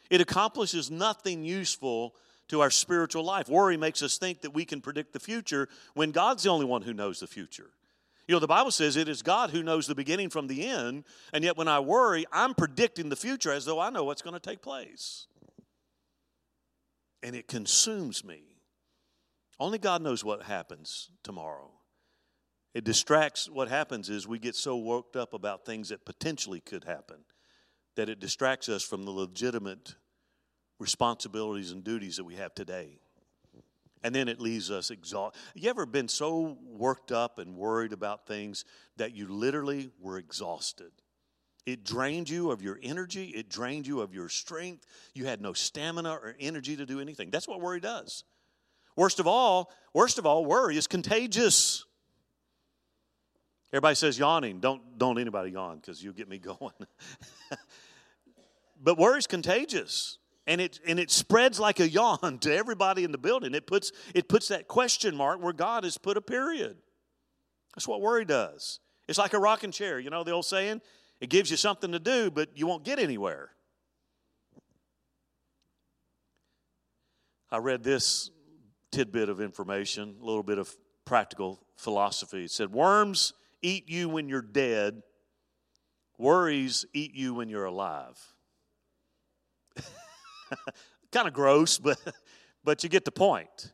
[0.09, 2.15] It accomplishes nothing useful
[2.49, 3.49] to our spiritual life.
[3.49, 6.81] Worry makes us think that we can predict the future when God's the only one
[6.81, 7.71] who knows the future.
[8.27, 11.05] You know, the Bible says it is God who knows the beginning from the end,
[11.33, 14.35] and yet when I worry, I'm predicting the future as though I know what's going
[14.35, 15.27] to take place.
[17.23, 18.43] And it consumes me.
[19.59, 21.71] Only God knows what happens tomorrow.
[22.73, 26.83] It distracts, what happens is we get so worked up about things that potentially could
[26.83, 27.17] happen
[27.95, 29.95] that it distracts us from the legitimate
[30.79, 32.99] responsibilities and duties that we have today.
[34.03, 35.39] And then it leaves us exhausted.
[35.53, 38.65] You ever been so worked up and worried about things
[38.97, 40.91] that you literally were exhausted?
[41.65, 44.85] It drained you of your energy, it drained you of your strength.
[45.13, 47.29] You had no stamina or energy to do anything.
[47.29, 48.23] That's what worry does.
[48.95, 51.85] Worst of all, worst of all, worry is contagious.
[53.71, 54.59] Everybody says yawning.
[54.59, 56.73] Don't don't anybody yawn because you'll get me going.
[58.81, 63.11] but worry is contagious and it and it spreads like a yawn to everybody in
[63.11, 66.77] the building it puts it puts that question mark where god has put a period
[67.75, 70.81] that's what worry does it's like a rocking chair you know the old saying
[71.21, 73.51] it gives you something to do but you won't get anywhere.
[77.49, 78.31] I read this
[78.91, 80.73] tidbit of information a little bit of
[81.05, 82.45] practical philosophy.
[82.45, 85.01] It said worms eat you when you're dead.
[86.17, 88.17] Worries eat you when you're alive.
[91.11, 91.97] Kind of gross, but,
[92.63, 93.73] but you get the point.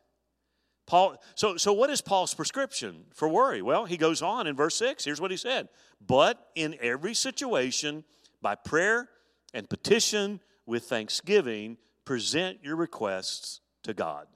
[0.88, 3.60] Paul, so, so what is Paul's prescription for worry?
[3.60, 5.04] Well, he goes on in verse 6.
[5.04, 5.68] Here's what he said
[6.04, 8.04] But in every situation,
[8.40, 9.10] by prayer
[9.52, 11.76] and petition with thanksgiving,
[12.06, 14.28] present your requests to God.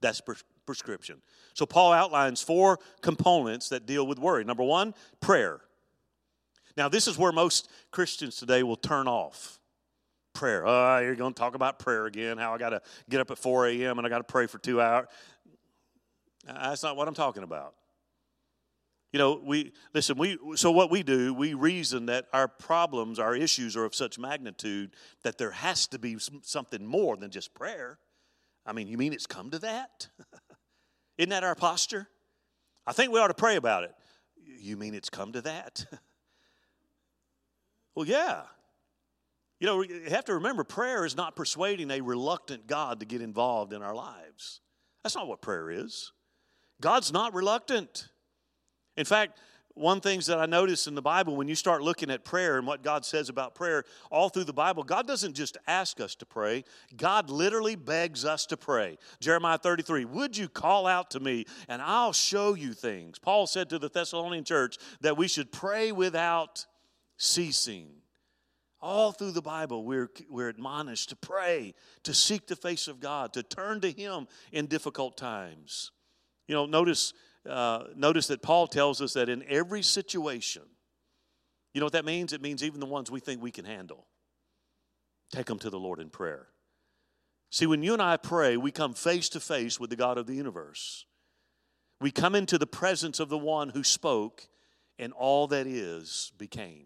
[0.00, 1.22] That's pres- prescription.
[1.54, 4.42] So Paul outlines four components that deal with worry.
[4.42, 5.60] Number one, prayer.
[6.76, 9.60] Now, this is where most Christians today will turn off
[10.32, 10.66] prayer.
[10.66, 13.38] Oh, you're going to talk about prayer again, how I got to get up at
[13.38, 13.98] 4 a.m.
[13.98, 15.06] and I got to pray for two hours.
[16.44, 17.74] That's not what I'm talking about.
[19.12, 23.36] You know, we listen, we so what we do, we reason that our problems, our
[23.36, 27.98] issues are of such magnitude that there has to be something more than just prayer.
[28.64, 30.08] I mean, you mean it's come to that?
[31.18, 32.08] Isn't that our posture?
[32.86, 33.94] I think we ought to pray about it.
[34.60, 35.84] You mean it's come to that?
[37.94, 38.42] well, yeah.
[39.60, 43.20] You know, you have to remember prayer is not persuading a reluctant God to get
[43.20, 44.60] involved in our lives.
[45.04, 46.12] That's not what prayer is.
[46.82, 48.08] God's not reluctant.
[48.98, 49.38] In fact,
[49.74, 52.66] one things that I notice in the Bible when you start looking at prayer and
[52.66, 56.26] what God says about prayer all through the Bible, God doesn't just ask us to
[56.26, 56.64] pray,
[56.94, 58.98] God literally begs us to pray.
[59.20, 63.18] Jeremiah 33, would you call out to me and I'll show you things?
[63.18, 66.66] Paul said to the Thessalonian church that we should pray without
[67.16, 67.88] ceasing.
[68.80, 71.72] All through the Bible, we're, we're admonished to pray,
[72.02, 75.92] to seek the face of God, to turn to Him in difficult times.
[76.52, 77.14] You know, notice
[77.48, 80.60] uh, notice that Paul tells us that in every situation,
[81.72, 82.34] you know what that means?
[82.34, 84.06] It means even the ones we think we can handle,
[85.32, 86.48] take them to the Lord in prayer.
[87.50, 90.26] See, when you and I pray, we come face to face with the God of
[90.26, 91.06] the universe.
[92.02, 94.46] We come into the presence of the one who spoke,
[94.98, 96.84] and all that is became.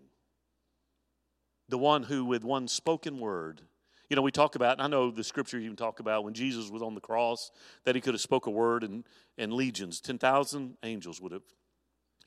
[1.68, 3.62] The one who, with one spoken word,
[4.08, 6.82] you know, we talk about, I know the scripture even talk about when Jesus was
[6.82, 7.50] on the cross,
[7.84, 9.04] that he could have spoke a word and,
[9.36, 11.42] and legions, 10,000 angels would have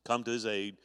[0.06, 0.78] come to his aid.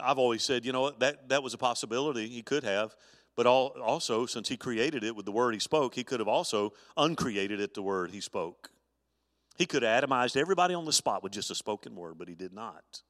[0.00, 2.28] I've always said, you know, that, that was a possibility.
[2.28, 2.94] He could have.
[3.34, 6.28] But all, also, since he created it with the word he spoke, he could have
[6.28, 8.70] also uncreated it the word he spoke.
[9.56, 12.34] He could have atomized everybody on the spot with just a spoken word, but he
[12.34, 13.02] did not.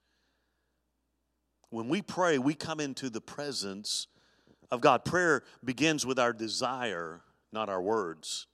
[1.70, 4.07] When we pray, we come into the presence
[4.71, 5.05] of God.
[5.05, 8.47] Prayer begins with our desire not our words.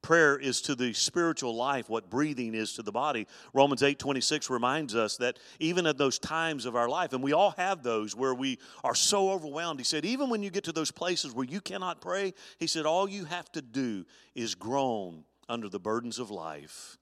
[0.00, 3.26] Prayer is to the spiritual life what breathing is to the body.
[3.52, 7.32] Romans 8 26 reminds us that even at those times of our life, and we
[7.32, 10.72] all have those where we are so overwhelmed, he said, even when you get to
[10.72, 15.24] those places where you cannot pray, he said, all you have to do is groan
[15.48, 16.96] under the burdens of life,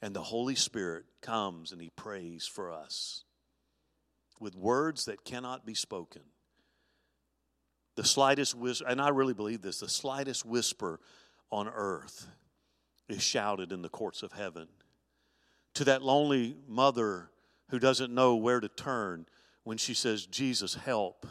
[0.00, 3.24] and the Holy Spirit comes and he prays for us
[4.40, 6.22] with words that cannot be spoken.
[7.96, 11.00] The slightest whisper, and I really believe this, the slightest whisper
[11.50, 12.28] on earth
[13.08, 14.68] is shouted in the courts of heaven.
[15.74, 17.30] To that lonely mother
[17.70, 19.26] who doesn't know where to turn
[19.64, 21.26] when she says, Jesus, help.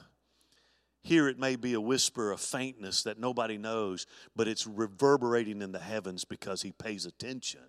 [1.02, 5.72] Here it may be a whisper of faintness that nobody knows, but it's reverberating in
[5.72, 7.62] the heavens because he pays attention.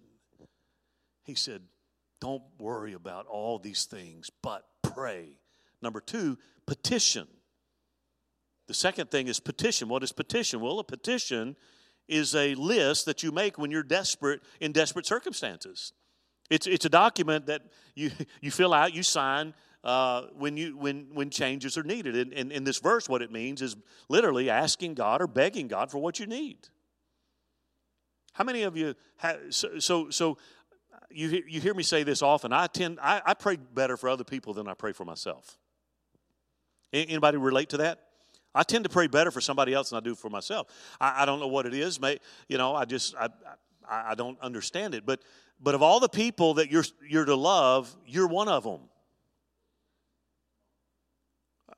[1.22, 1.62] He said,
[2.20, 5.38] Don't worry about all these things, but pray.
[5.82, 7.28] Number two, petition.
[8.66, 9.88] The second thing is petition.
[9.88, 10.60] What is petition?
[10.60, 11.56] Well, a petition
[12.08, 15.92] is a list that you make when you're desperate in desperate circumstances.
[16.50, 17.62] It's, it's a document that
[17.94, 18.10] you,
[18.40, 19.54] you fill out, you sign
[19.84, 22.16] uh, when, you, when, when changes are needed.
[22.16, 23.76] And, and in this verse, what it means is
[24.08, 26.68] literally asking God or begging God for what you need.
[28.32, 30.38] How many of you have, so, so, so
[31.10, 32.52] you, you hear me say this often.
[32.52, 35.56] I tend, I, I pray better for other people than I pray for myself.
[36.92, 38.05] Anybody relate to that?
[38.56, 40.68] I tend to pray better for somebody else than I do for myself.
[40.98, 42.00] I, I don't know what it is.
[42.00, 43.28] May, you know, I just I,
[43.88, 45.04] I, I don't understand it.
[45.04, 45.20] But
[45.60, 48.80] but of all the people that you're you're to love, you're one of them.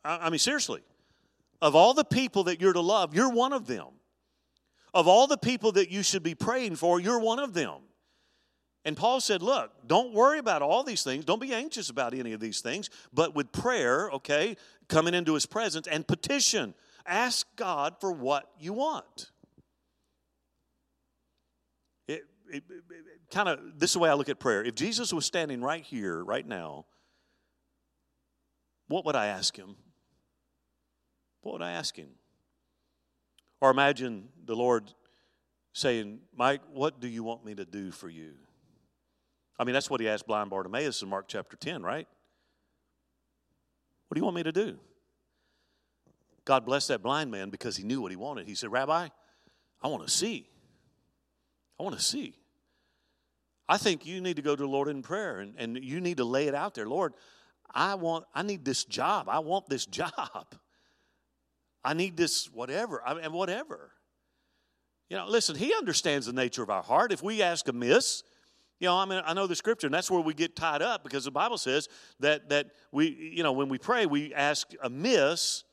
[0.05, 0.83] I, I mean, seriously,
[1.61, 3.89] of all the people that you're to love, you're one of them.
[4.95, 7.81] Of all the people that you should be praying for, you're one of them.
[8.89, 11.27] And Paul said, Look, don't worry about all these things.
[11.27, 12.89] Don't be anxious about any of these things.
[13.13, 14.57] But with prayer, okay,
[14.89, 16.73] coming into his presence and petition,
[17.05, 19.31] ask God for what you want.
[22.07, 24.65] It, it, it, it kind of, this is the way I look at prayer.
[24.65, 26.87] If Jesus was standing right here, right now,
[28.87, 29.77] what would I ask him?
[31.43, 32.09] What would I ask him?
[33.61, 34.95] Or imagine the Lord
[35.75, 38.33] saying, Mike, what do you want me to do for you?
[39.59, 42.07] I mean, that's what he asked blind Bartimaeus in Mark chapter 10, right?
[44.09, 44.79] What do you want me to do?
[46.45, 48.47] God blessed that blind man because he knew what he wanted.
[48.47, 49.09] He said, Rabbi,
[49.83, 50.49] I want to see.
[51.79, 52.35] I want to see.
[53.69, 56.17] I think you need to go to the Lord in prayer and, and you need
[56.17, 56.89] to lay it out there.
[56.89, 57.13] Lord,
[57.71, 59.29] I want, I need this job.
[59.29, 60.55] I want this job.
[61.85, 63.03] I need this whatever.
[63.07, 63.93] I mean, whatever.
[65.11, 67.13] You know, listen, he understands the nature of our heart.
[67.13, 68.23] If we ask amiss,
[68.81, 71.03] you know, I mean, I know the scripture, and that's where we get tied up
[71.03, 71.89] because the Bible says
[72.21, 75.65] that that we, you know, when we pray, we ask amiss,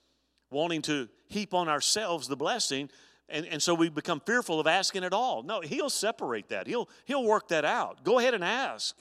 [0.49, 2.89] wanting to heap on ourselves the blessing,
[3.30, 5.43] and, and so we become fearful of asking at all.
[5.43, 6.68] No, he'll separate that.
[6.68, 8.03] He'll he'll work that out.
[8.03, 8.95] Go ahead and ask.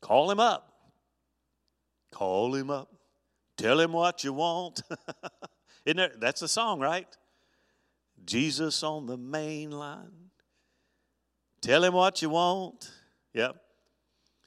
[0.00, 0.70] Call him up.
[2.10, 2.94] Call him up.
[3.56, 4.82] Tell him what you want.
[5.86, 7.08] Isn't that, that's a song, right?
[8.24, 10.30] Jesus on the main line.
[11.64, 12.90] Tell him what you want.
[13.32, 13.56] Yep.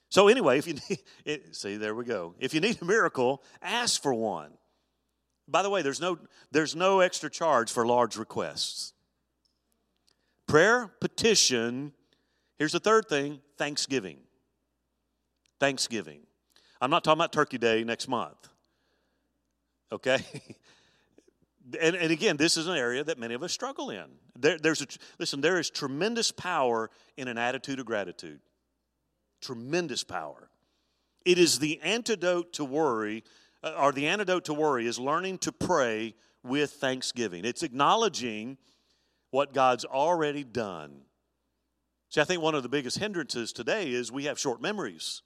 [0.10, 2.36] So anyway, if you need, it, see, there we go.
[2.40, 4.52] If you need a miracle, ask for one.
[5.48, 6.20] By the way, there's no
[6.52, 8.94] there's no extra charge for large requests.
[10.46, 11.94] Prayer, petition.
[12.60, 14.20] Here's the third thing: thanksgiving.
[15.60, 16.20] Thanksgiving.
[16.80, 18.48] I'm not talking about Turkey Day next month.
[19.92, 20.20] Okay?
[21.80, 24.06] and, and again, this is an area that many of us struggle in.
[24.38, 24.88] There, there's a,
[25.20, 28.40] listen, there is tremendous power in an attitude of gratitude.
[29.42, 30.50] Tremendous power.
[31.26, 33.24] It is the antidote to worry,
[33.64, 37.44] uh, or the antidote to worry is learning to pray with thanksgiving.
[37.44, 38.58] It's acknowledging
[39.32, 41.02] what God's already done.
[42.10, 45.22] See, I think one of the biggest hindrances today is we have short memories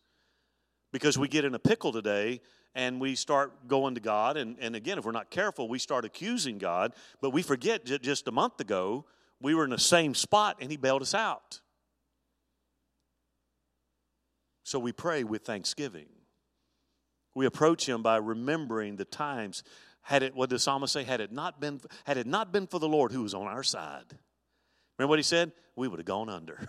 [0.92, 2.42] because we get in a pickle today
[2.74, 4.38] and we start going to God.
[4.38, 6.94] And, and again, if we're not careful, we start accusing God.
[7.22, 9.06] But we forget that just a month ago,
[9.42, 11.60] we were in the same spot and He bailed us out.
[14.64, 16.08] So we pray with thanksgiving.
[17.36, 19.64] We approach Him by remembering the times.
[20.04, 21.04] Had it, what did the psalmist say?
[21.04, 23.64] Had it not been, had it not been for the Lord who was on our
[23.64, 24.06] side.
[24.98, 25.52] Remember what he said?
[25.76, 26.68] We would have gone under.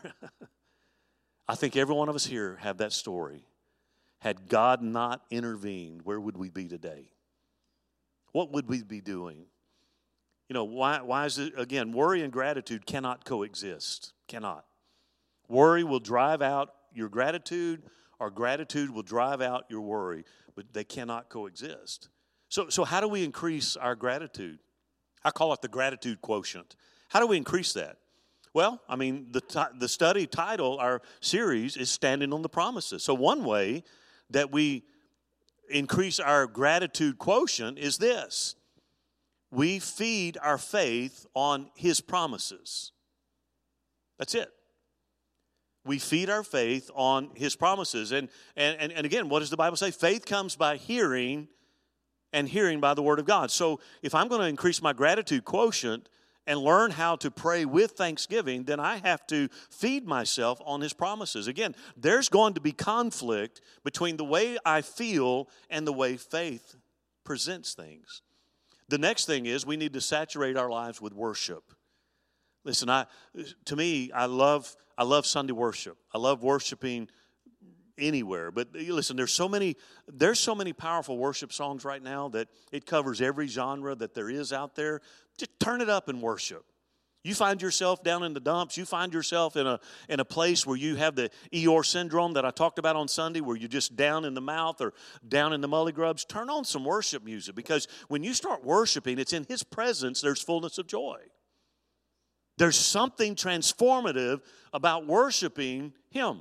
[1.48, 3.44] I think every one of us here have that story
[4.22, 7.10] had God not intervened, where would we be today?
[8.30, 9.46] What would we be doing?
[10.48, 14.12] You know, why, why is it, again, worry and gratitude cannot coexist.
[14.28, 14.64] Cannot.
[15.48, 17.82] Worry will drive out your gratitude,
[18.20, 22.08] or gratitude will drive out your worry, but they cannot coexist.
[22.48, 24.60] So, so how do we increase our gratitude?
[25.24, 26.76] I call it the gratitude quotient.
[27.08, 27.96] How do we increase that?
[28.54, 33.02] Well, I mean, the, the study title, our series, is Standing on the Promises.
[33.02, 33.82] So, one way
[34.32, 34.84] that we
[35.70, 38.56] increase our gratitude quotient is this
[39.50, 42.92] we feed our faith on His promises.
[44.18, 44.50] That's it.
[45.84, 48.12] We feed our faith on His promises.
[48.12, 49.90] And, and, and, again, what does the Bible say?
[49.90, 51.48] Faith comes by hearing,
[52.32, 53.50] and hearing by the Word of God.
[53.50, 56.08] So if I'm going to increase my gratitude quotient,
[56.46, 60.92] and learn how to pray with thanksgiving, then I have to feed myself on his
[60.92, 61.46] promises.
[61.46, 66.76] Again, there's going to be conflict between the way I feel and the way faith
[67.24, 68.22] presents things.
[68.88, 71.72] The next thing is we need to saturate our lives with worship.
[72.64, 73.06] Listen, I
[73.66, 75.96] to me, I love I love Sunday worship.
[76.14, 77.08] I love worshiping
[77.98, 78.50] anywhere.
[78.50, 79.76] But listen, there's so many
[80.06, 84.28] there's so many powerful worship songs right now that it covers every genre that there
[84.30, 85.00] is out there.
[85.38, 86.64] Just turn it up and worship.
[87.24, 88.76] You find yourself down in the dumps.
[88.76, 89.78] You find yourself in a
[90.08, 93.40] in a place where you have the Eeyore syndrome that I talked about on Sunday,
[93.40, 94.92] where you're just down in the mouth or
[95.26, 96.24] down in the mully grubs.
[96.24, 100.20] Turn on some worship music because when you start worshiping, it's in His presence.
[100.20, 101.20] There's fullness of joy.
[102.58, 104.40] There's something transformative
[104.72, 106.40] about worshiping Him.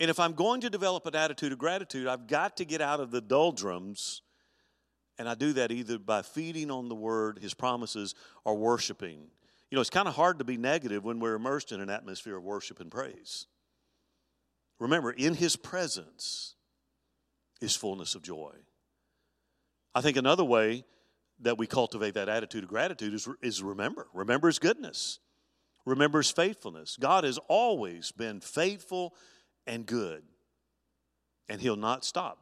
[0.00, 3.00] And if I'm going to develop an attitude of gratitude, I've got to get out
[3.00, 4.22] of the doldrums.
[5.18, 8.14] And I do that either by feeding on the word, his promises,
[8.44, 9.26] or worshiping.
[9.70, 12.36] You know, it's kind of hard to be negative when we're immersed in an atmosphere
[12.36, 13.46] of worship and praise.
[14.78, 16.54] Remember, in his presence
[17.60, 18.52] is fullness of joy.
[19.94, 20.84] I think another way
[21.40, 24.06] that we cultivate that attitude of gratitude is, is remember.
[24.12, 25.18] Remember his goodness.
[25.84, 26.96] Remember his faithfulness.
[26.98, 29.14] God has always been faithful
[29.66, 30.22] and good.
[31.48, 32.38] And he'll not stop.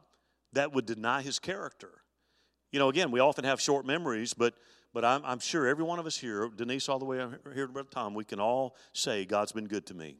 [0.53, 2.01] That would deny his character.
[2.71, 4.53] You know, again, we often have short memories, but
[4.93, 7.17] but I'm, I'm sure every one of us here, Denise, all the way
[7.53, 10.15] here to Brother Tom, we can all say, God's been good to me.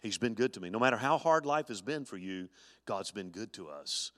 [0.00, 0.70] He's been good to me.
[0.70, 2.48] No matter how hard life has been for you,
[2.84, 4.12] God's been good to us.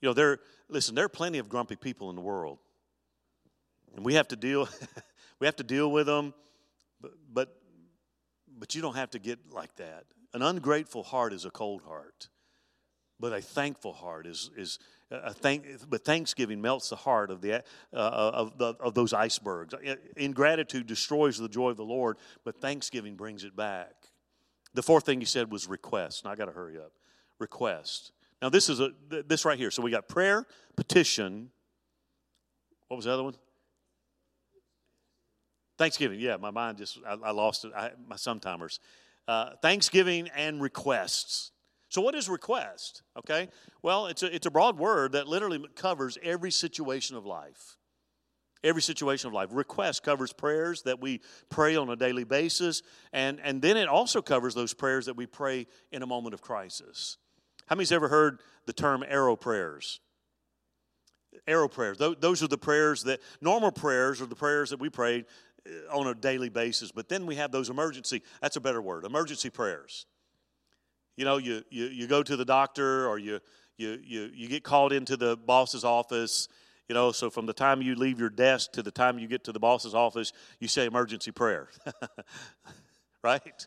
[0.00, 0.38] You know, there,
[0.68, 2.58] listen, there are plenty of grumpy people in the world.
[3.96, 4.68] And we have to deal,
[5.40, 6.34] we have to deal with them,
[7.00, 7.56] but, but,
[8.56, 10.04] but you don't have to get like that.
[10.34, 12.28] An ungrateful heart is a cold heart,
[13.18, 14.78] but a thankful heart is, is
[15.10, 17.60] thank, but thanksgiving melts the heart of, the, uh,
[17.92, 19.74] of, the, of those icebergs.
[20.16, 23.92] Ingratitude destroys the joy of the Lord, but thanksgiving brings it back.
[24.74, 26.24] The fourth thing he said was request.
[26.24, 26.92] Now I got to hurry up.
[27.38, 28.12] Request.
[28.42, 29.70] Now this is a this right here.
[29.70, 30.46] So we got prayer,
[30.76, 31.50] petition.
[32.88, 33.34] What was the other one?
[35.78, 36.20] Thanksgiving.
[36.20, 37.72] Yeah, my mind just I, I lost it.
[37.74, 38.78] I, my sometimers.
[39.26, 41.52] Uh, thanksgiving and requests.
[41.88, 43.02] So, what is request?
[43.18, 43.48] Okay,
[43.82, 47.76] well, it's a, it's a broad word that literally covers every situation of life.
[48.64, 49.48] Every situation of life.
[49.52, 52.82] Request covers prayers that we pray on a daily basis,
[53.12, 56.42] and, and then it also covers those prayers that we pray in a moment of
[56.42, 57.18] crisis.
[57.68, 60.00] How many's ever heard the term arrow prayers?
[61.46, 61.98] Arrow prayers.
[61.98, 65.26] Those are the prayers that, normal prayers are the prayers that we prayed
[65.66, 69.04] uh, on a daily basis, but then we have those emergency, that's a better word,
[69.04, 70.04] emergency prayers.
[71.18, 73.40] You know, you, you, you go to the doctor or you,
[73.76, 76.48] you, you, you get called into the boss's office
[76.88, 79.44] you know, so from the time you leave your desk to the time you get
[79.44, 81.68] to the boss's office, you say emergency prayer.
[83.22, 83.66] right?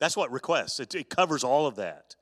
[0.00, 0.80] That's what requests.
[0.80, 2.16] It, it covers all of that.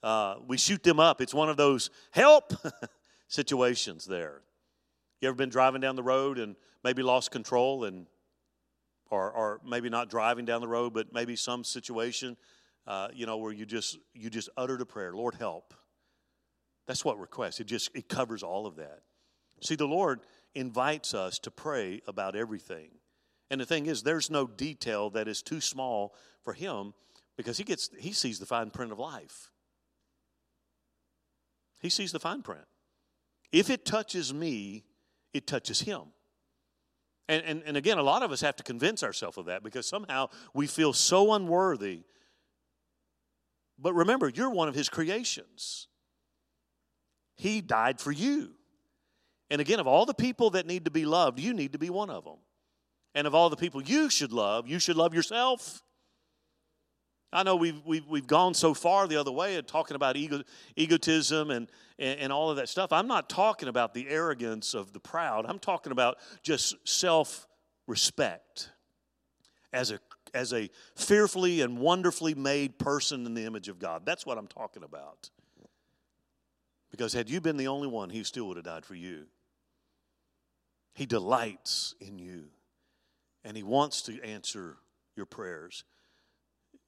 [0.00, 1.20] Uh, we shoot them up.
[1.20, 2.52] It's one of those help
[3.28, 4.42] situations there.
[5.20, 8.06] You ever been driving down the road and maybe lost control and
[9.10, 12.36] or, or maybe not driving down the road, but maybe some situation,
[12.86, 15.74] uh, you know, where you just you just uttered a prayer, Lord help.
[16.86, 17.60] That's what request.
[17.60, 19.00] It just it covers all of that.
[19.62, 20.20] See, the Lord
[20.54, 22.90] invites us to pray about everything.
[23.50, 26.94] And the thing is, there's no detail that is too small for him
[27.36, 29.50] because he gets he sees the fine print of life.
[31.80, 32.64] He sees the fine print.
[33.52, 34.84] If it touches me,
[35.32, 36.02] it touches him.
[37.28, 39.86] And, and, and again, a lot of us have to convince ourselves of that because
[39.86, 42.02] somehow we feel so unworthy.
[43.78, 45.88] But remember, you're one of his creations.
[47.36, 48.52] He died for you.
[49.50, 51.90] And again, of all the people that need to be loved, you need to be
[51.90, 52.38] one of them.
[53.14, 55.82] And of all the people you should love, you should love yourself.
[57.32, 60.42] I know we've, we've, we've gone so far the other way and talking about ego,
[60.76, 61.68] egotism and,
[61.98, 62.92] and, and all of that stuff.
[62.92, 65.44] I'm not talking about the arrogance of the proud.
[65.46, 67.48] I'm talking about just self
[67.88, 68.70] respect
[69.72, 69.98] as a,
[70.34, 74.04] as a fearfully and wonderfully made person in the image of God.
[74.04, 75.30] That's what I'm talking about.
[76.90, 79.24] Because had you been the only one, he still would have died for you.
[80.94, 82.44] He delights in you,
[83.44, 84.76] and he wants to answer
[85.16, 85.84] your prayers.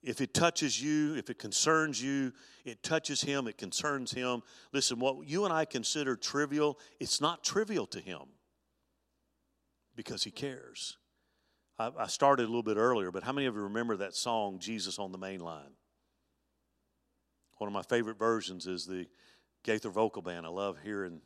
[0.02, 2.32] If it touches you, if it concerns you,
[2.64, 4.42] it touches him, it concerns him.
[4.72, 8.22] Listen, what you and I consider trivial, it's not trivial to him
[9.96, 10.98] because he cares.
[11.78, 14.58] I, I started a little bit earlier, but how many of you remember that song,
[14.58, 15.74] Jesus on the Main Line?
[17.58, 19.06] One of my favorite versions is the
[19.62, 20.46] Gaither Vocal Band.
[20.46, 21.20] I love hearing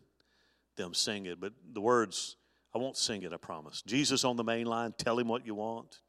[0.77, 2.37] them sing it, but the words,
[2.75, 3.83] I won't sing it, I promise.
[3.83, 6.01] Jesus on the main line, tell him what you want.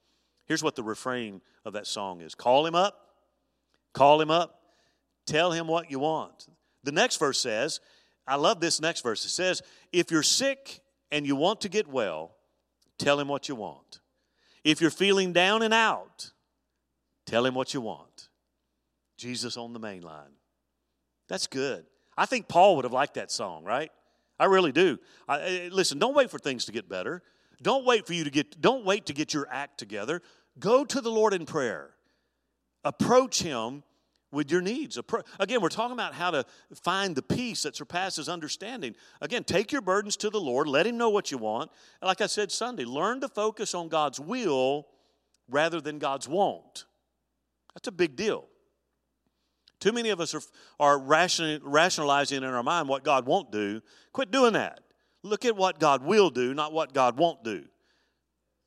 [0.45, 3.15] Here's what the refrain of that song is Call him up,
[3.93, 4.61] call him up,
[5.25, 6.47] tell him what you want.
[6.83, 7.79] The next verse says,
[8.27, 9.25] I love this next verse.
[9.25, 9.61] It says,
[9.91, 10.81] If you're sick
[11.11, 12.35] and you want to get well,
[12.97, 13.99] tell him what you want.
[14.63, 16.31] If you're feeling down and out,
[17.25, 18.29] tell him what you want.
[19.17, 20.33] Jesus on the main line.
[21.27, 21.85] That's good.
[22.17, 23.91] I think Paul would have liked that song, right?
[24.39, 24.97] I really do.
[25.27, 27.21] I, eh, eh, listen, don't wait for things to get better.
[27.61, 30.21] Don't wait for you to get don't wait to get your act together.
[30.59, 31.91] Go to the Lord in prayer.
[32.83, 33.83] Approach him
[34.31, 34.97] with your needs.
[35.39, 38.95] Again, we're talking about how to find the peace that surpasses understanding.
[39.19, 41.71] Again, take your burdens to the Lord, let Him know what you want.
[42.01, 44.87] Like I said Sunday, learn to focus on God's will
[45.49, 46.85] rather than God's want.
[47.73, 48.45] That's a big deal.
[49.79, 50.41] Too many of us are,
[50.79, 53.81] are rationalizing in our mind what God won't do.
[54.13, 54.81] Quit doing that.
[55.23, 57.65] Look at what God will do, not what God won't do.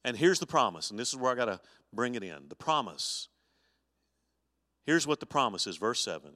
[0.05, 1.61] And here's the promise, and this is where I got to
[1.93, 2.49] bring it in.
[2.49, 3.29] The promise.
[4.85, 6.31] Here's what the promise is, verse 7.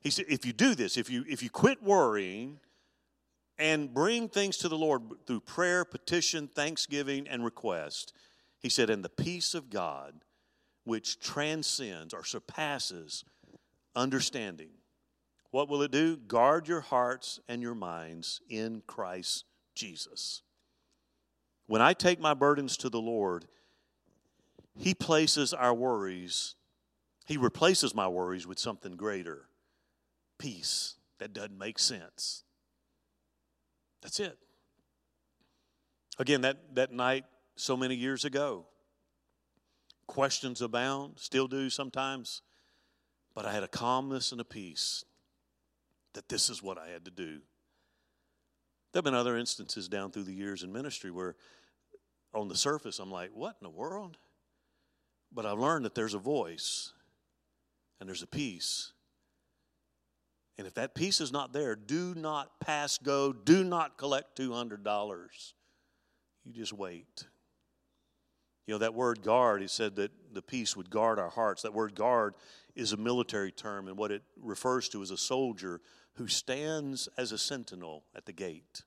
[0.00, 2.60] He said, if you do this, if you if you quit worrying
[3.58, 8.12] and bring things to the Lord through prayer, petition, thanksgiving, and request,
[8.60, 10.14] he said, and the peace of God,
[10.84, 13.24] which transcends or surpasses
[13.94, 14.70] understanding.
[15.50, 16.16] What will it do?
[16.16, 19.44] Guard your hearts and your minds in Christ
[19.74, 20.42] Jesus.
[21.66, 23.46] When I take my burdens to the Lord,
[24.78, 26.54] He places our worries,
[27.28, 29.50] He replaces my worries with something greater
[30.38, 32.42] peace that doesn't make sense.
[34.00, 34.38] That's it.
[36.18, 38.64] Again, that, that night so many years ago,
[40.06, 42.40] questions abound, still do sometimes.
[43.34, 45.04] But I had a calmness and a peace
[46.14, 47.40] that this is what I had to do.
[48.92, 51.36] There have been other instances down through the years in ministry where
[52.32, 54.16] on the surface I'm like, what in the world?
[55.30, 56.94] But I've learned that there's a voice
[58.00, 58.92] and there's a peace.
[60.56, 65.52] And if that peace is not there, do not pass go, do not collect $200.
[66.44, 67.26] You just wait.
[68.66, 71.62] You know, that word guard, he said that the peace would guard our hearts.
[71.62, 72.34] That word guard
[72.74, 75.80] is a military term, and what it refers to is a soldier
[76.14, 78.82] who stands as a sentinel at the gate.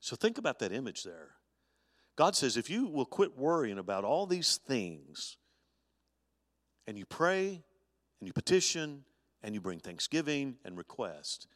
[0.00, 1.32] So think about that image there.
[2.16, 5.36] God says, if you will quit worrying about all these things,
[6.86, 7.64] and you pray,
[8.24, 9.04] and you petition,
[9.42, 11.46] and you bring thanksgiving and request,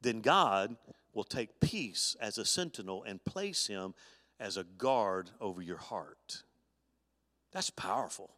[0.00, 0.74] then God
[1.12, 3.92] will take peace as a sentinel and place him
[4.40, 6.42] as a guard over your heart.
[7.52, 8.30] That's powerful.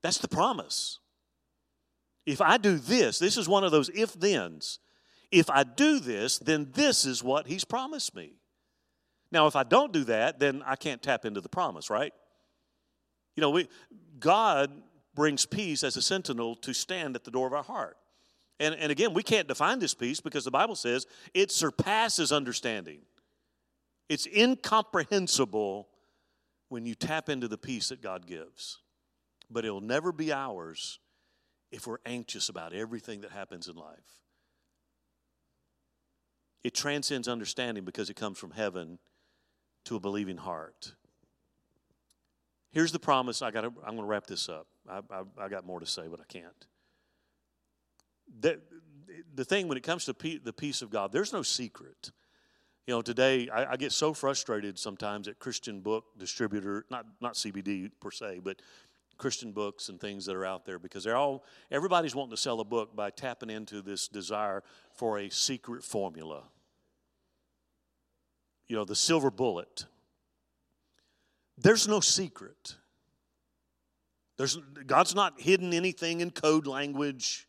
[0.00, 1.00] That's the promise.
[2.24, 4.78] If I do this, this is one of those if thens.
[5.32, 8.34] If I do this, then this is what he's promised me.
[9.32, 12.12] Now, if I don't do that, then I can't tap into the promise, right?
[13.34, 13.68] You know, we,
[14.20, 14.70] God
[15.14, 17.96] brings peace as a sentinel to stand at the door of our heart.
[18.60, 23.00] And, and again, we can't define this peace because the Bible says it surpasses understanding.
[24.08, 25.88] It's incomprehensible
[26.68, 28.80] when you tap into the peace that God gives.
[29.50, 30.98] But it'll never be ours
[31.70, 34.22] if we're anxious about everything that happens in life.
[36.62, 38.98] It transcends understanding because it comes from heaven
[39.84, 40.94] to a believing heart.
[42.74, 43.40] Here's the promise.
[43.40, 43.64] I got.
[43.64, 44.66] I'm going to wrap this up.
[44.90, 46.66] I, I, I, got more to say, but I can't.
[48.40, 48.60] The,
[49.32, 52.10] the thing when it comes to pe- the peace of God, there's no secret.
[52.88, 57.34] You know, today I, I, get so frustrated sometimes at Christian book distributor, not not
[57.34, 58.60] CBD per se, but
[59.18, 62.58] Christian books and things that are out there because they're all everybody's wanting to sell
[62.58, 66.42] a book by tapping into this desire for a secret formula.
[68.66, 69.86] You know, the silver bullet.
[71.58, 72.76] There's no secret.
[74.36, 77.46] There's, God's not hidden anything in code language.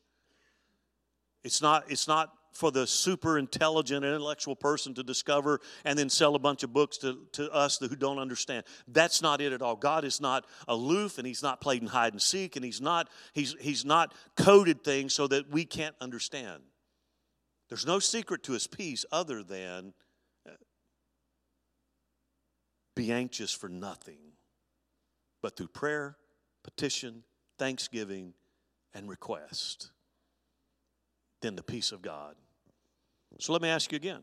[1.44, 6.36] It's not, it's not for the super intelligent intellectual person to discover and then sell
[6.36, 8.64] a bunch of books to, to us who don't understand.
[8.88, 9.76] That's not it at all.
[9.76, 13.56] God is not aloof and He's not playing hide and seek and He's not, he's,
[13.60, 16.64] he's not coded things so that we can't understand.
[17.68, 19.94] There's no secret to His peace other than
[22.96, 24.20] be anxious for nothing,
[25.42, 26.18] but through prayer,
[26.64, 27.24] petition,
[27.58, 28.34] thanksgiving,
[28.94, 29.92] and request.
[31.42, 32.36] Then the peace of God.
[33.40, 34.22] So let me ask you again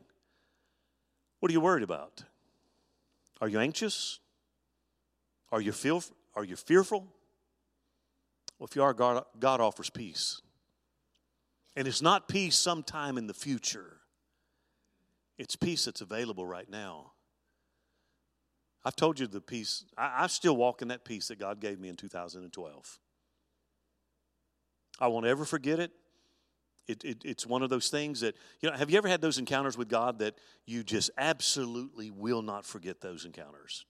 [1.40, 2.22] what are you worried about?
[3.40, 4.20] Are you anxious?
[5.50, 6.02] Are you, feel,
[6.34, 7.00] are you fearful?
[8.58, 10.40] Well, if you are, God, God offers peace.
[11.74, 13.96] And it's not peace sometime in the future,
[15.36, 17.12] it's peace that's available right now.
[18.85, 21.78] I've told you the peace, I, I still walk in that peace that God gave
[21.78, 22.99] me in 2012.
[25.01, 25.93] I won't ever forget it.
[26.89, 27.22] It, it.
[27.24, 29.89] It's one of those things that, you know, have you ever had those encounters with
[29.89, 30.35] God that
[30.66, 33.85] you just absolutely will not forget those encounters?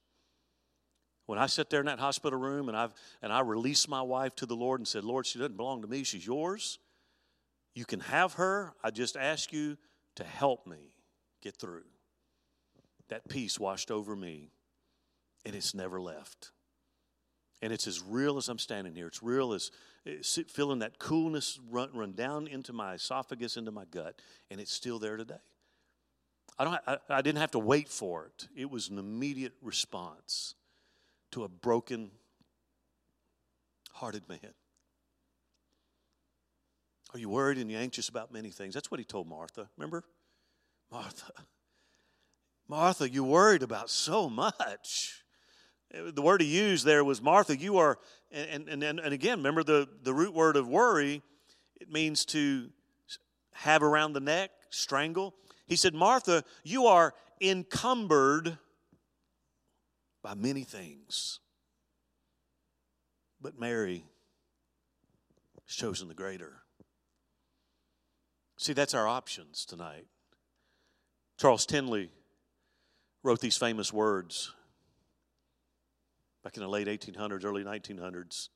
[1.27, 4.35] When I sat there in that hospital room and, I've, and I released my wife
[4.37, 6.79] to the Lord and said, Lord, she doesn't belong to me, she's yours.
[7.75, 8.75] You can have her.
[8.85, 9.79] I just ask you
[10.17, 10.93] to help me
[11.41, 11.85] get through.
[13.09, 14.51] That peace washed over me
[15.45, 16.51] and it's never left.
[17.61, 19.07] And it's as real as I'm standing here.
[19.07, 19.71] It's real as
[20.07, 20.17] eh,
[20.49, 24.21] feeling that coolness run, run down into my esophagus, into my gut,
[24.51, 25.35] and it's still there today.
[26.59, 30.55] I, don't, I, I didn't have to wait for it, it was an immediate response
[31.33, 32.11] to a broken
[33.93, 34.55] hearted man.
[37.15, 38.75] Are you worried and you anxious about many things?
[38.75, 39.69] That's what he told Martha.
[39.77, 40.03] Remember?
[40.91, 41.33] Martha.
[42.69, 45.22] Martha, you worried about so much.
[45.93, 47.99] The word he used there was Martha, you are,
[48.31, 51.23] and, and, and, and again, remember the, the root word of worry,
[51.81, 52.71] it means to
[53.53, 55.35] have around the neck, strangle.
[55.67, 58.57] He said, Martha, you are encumbered
[60.23, 61.41] by many things.
[63.41, 64.05] But Mary
[65.67, 66.63] has chosen the greater.
[68.57, 70.07] See, that's our options tonight.
[71.39, 72.11] Charles Tindley
[73.23, 74.53] wrote these famous words
[76.43, 78.49] back in the late 1800s, early 1900s.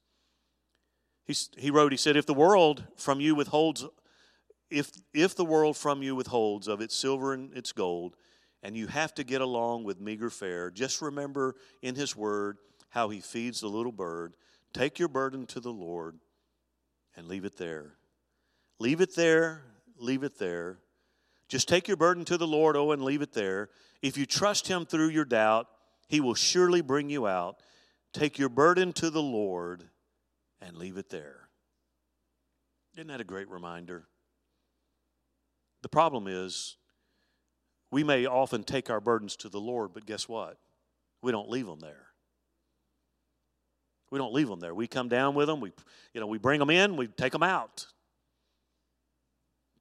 [1.25, 3.85] He, he wrote, he said, if the world from you withholds,
[4.71, 8.17] if, if the world from you withholds of its silver and its gold,
[8.63, 12.59] and you have to get along with meager fare, just remember in his word
[12.91, 14.35] how he feeds the little bird.
[14.73, 16.19] Take your burden to the Lord
[17.17, 17.95] and leave it there.
[18.79, 19.63] Leave it there,
[19.99, 20.79] leave it there.
[21.49, 23.71] Just take your burden to the Lord, oh, and leave it there.
[24.03, 25.69] If you trust him through your doubt,
[26.09, 27.61] he will surely bring you out.
[28.13, 29.85] Take your burden to the Lord
[30.61, 31.49] and leave it there.
[32.95, 34.07] Isn't that a great reminder?
[35.83, 36.77] The problem is,
[37.91, 40.59] we may often take our burdens to the Lord, but guess what?
[41.23, 42.07] We don't leave them there.
[44.11, 44.75] We don't leave them there.
[44.75, 45.61] We come down with them.
[45.61, 45.73] We,
[46.15, 46.97] you know, we bring them in.
[46.97, 47.87] We take them out.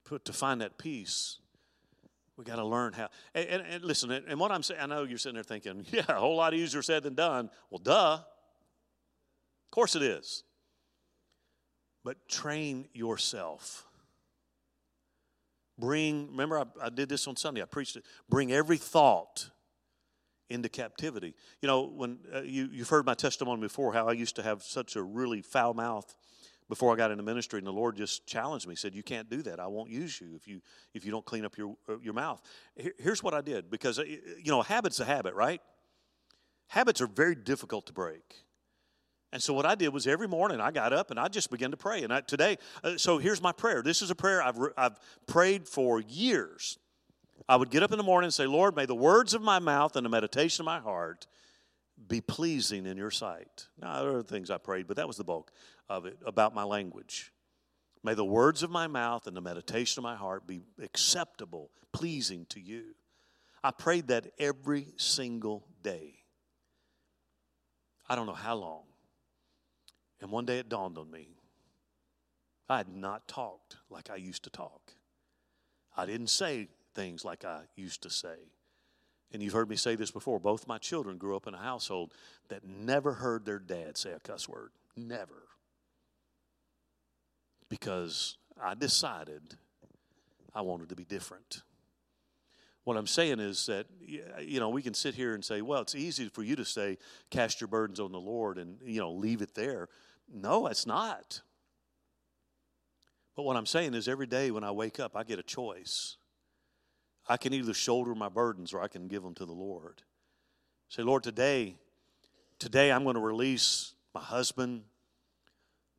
[0.04, 1.38] Put to find that peace.
[2.36, 3.08] We got to learn how.
[3.34, 6.04] And, and, and, listen, and what I'm saying, I know you're sitting there thinking, yeah,
[6.08, 7.50] a whole lot easier said than done.
[7.70, 8.18] Well, duh.
[9.64, 10.44] Of course it is.
[12.04, 13.86] But train yourself.
[15.78, 18.04] Bring, remember, I, I did this on Sunday, I preached it.
[18.28, 19.50] Bring every thought
[20.48, 21.34] into captivity.
[21.60, 24.62] You know, when uh, you, you've heard my testimony before, how I used to have
[24.62, 26.14] such a really foul mouth
[26.68, 28.74] before I got into ministry, and the Lord just challenged me.
[28.74, 29.60] Said, "You can't do that.
[29.60, 30.60] I won't use you if you
[30.94, 32.42] if you don't clean up your uh, your mouth."
[32.98, 35.60] Here's what I did because uh, you know, habit's a habit, right?
[36.68, 38.46] Habits are very difficult to break.
[39.32, 41.70] And so what I did was every morning I got up and I just began
[41.72, 42.02] to pray.
[42.02, 43.82] And I, today, uh, so here's my prayer.
[43.82, 46.78] This is a prayer I've I've prayed for years.
[47.48, 49.58] I would get up in the morning and say, Lord, may the words of my
[49.58, 51.26] mouth and the meditation of my heart
[52.08, 53.68] be pleasing in your sight.
[53.80, 55.50] Now, there are things I prayed, but that was the bulk
[55.88, 57.32] of it about my language.
[58.02, 62.46] May the words of my mouth and the meditation of my heart be acceptable, pleasing
[62.50, 62.94] to you.
[63.64, 66.14] I prayed that every single day.
[68.08, 68.84] I don't know how long.
[70.20, 71.36] And one day it dawned on me
[72.68, 74.92] I had not talked like I used to talk.
[75.96, 78.36] I didn't say things like I used to say.
[79.32, 80.40] And you've heard me say this before.
[80.40, 82.12] Both my children grew up in a household
[82.48, 84.70] that never heard their dad say a cuss word.
[84.96, 85.45] Never.
[87.68, 89.56] Because I decided
[90.54, 91.62] I wanted to be different.
[92.84, 95.96] What I'm saying is that, you know, we can sit here and say, well, it's
[95.96, 96.98] easy for you to say,
[97.30, 99.88] cast your burdens on the Lord and, you know, leave it there.
[100.32, 101.42] No, it's not.
[103.34, 106.16] But what I'm saying is every day when I wake up, I get a choice.
[107.28, 110.02] I can either shoulder my burdens or I can give them to the Lord.
[110.88, 111.74] Say, Lord, today,
[112.60, 114.84] today I'm going to release my husband,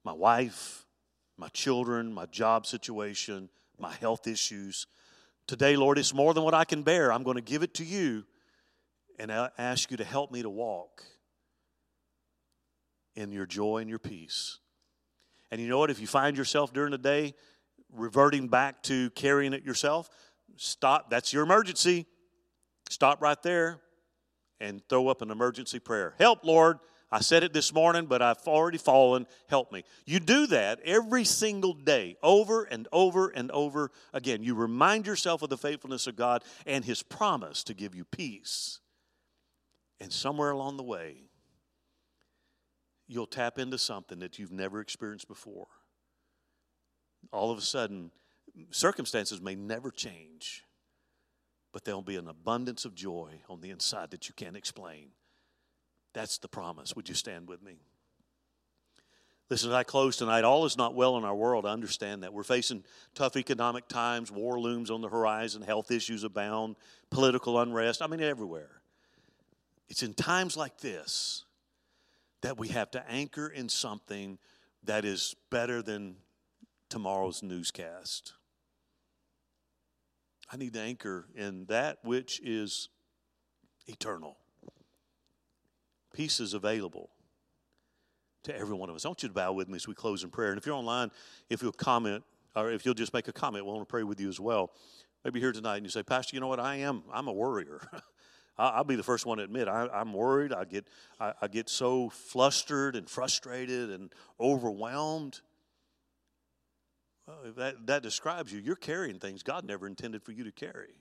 [0.05, 0.86] my wife,
[1.37, 4.87] my children, my job situation, my health issues.
[5.45, 7.13] Today, Lord, it's more than what I can bear.
[7.13, 8.25] I'm going to give it to you
[9.19, 11.03] and I ask you to help me to walk
[13.15, 14.59] in your joy and your peace.
[15.51, 15.89] And you know what?
[15.89, 17.33] If you find yourself during the day
[17.93, 20.09] reverting back to carrying it yourself,
[20.57, 21.09] stop.
[21.09, 22.05] That's your emergency.
[22.89, 23.79] Stop right there
[24.59, 26.13] and throw up an emergency prayer.
[26.19, 26.79] Help, Lord.
[27.09, 29.27] I said it this morning, but I've already fallen.
[29.47, 29.83] Help me.
[30.05, 34.43] You do that every single day, over and over and over again.
[34.43, 38.79] You remind yourself of the faithfulness of God and His promise to give you peace.
[40.01, 41.23] And somewhere along the way,
[43.07, 45.67] you'll tap into something that you've never experienced before.
[47.31, 48.11] All of a sudden,
[48.71, 50.63] circumstances may never change,
[51.71, 55.11] but there'll be an abundance of joy on the inside that you can't explain.
[56.17, 56.95] That's the promise.
[56.95, 57.77] Would you stand with me?
[59.51, 61.63] Listen, as I close tonight, all is not well in our world.
[61.63, 62.33] I understand that.
[62.33, 66.75] We're facing tough economic times, war looms on the horizon, health issues abound,
[67.11, 68.01] political unrest.
[68.01, 68.81] I mean, everywhere.
[69.89, 71.45] It's in times like this
[72.41, 74.39] that we have to anchor in something
[74.85, 76.15] that is better than
[76.89, 78.33] tomorrow's newscast.
[80.51, 82.89] I need to anchor in that which is
[83.85, 84.35] eternal.
[86.17, 87.11] Peace is available
[88.41, 89.05] to every one of us.
[89.05, 90.49] I want you to bow with me as we close in prayer.
[90.49, 91.11] And if you're online,
[91.47, 92.23] if you'll comment,
[92.55, 94.71] or if you'll just make a comment, we want to pray with you as well.
[95.23, 96.59] Maybe here tonight and you say, Pastor, you know what?
[96.59, 97.87] I am, I'm a worrier.
[98.57, 100.53] I'll be the first one to admit I, am worried.
[100.53, 100.87] I get,
[101.19, 105.41] I, I get so flustered and frustrated and overwhelmed.
[107.27, 110.51] Well, if that, that describes you, you're carrying things God never intended for you to
[110.51, 110.95] carry.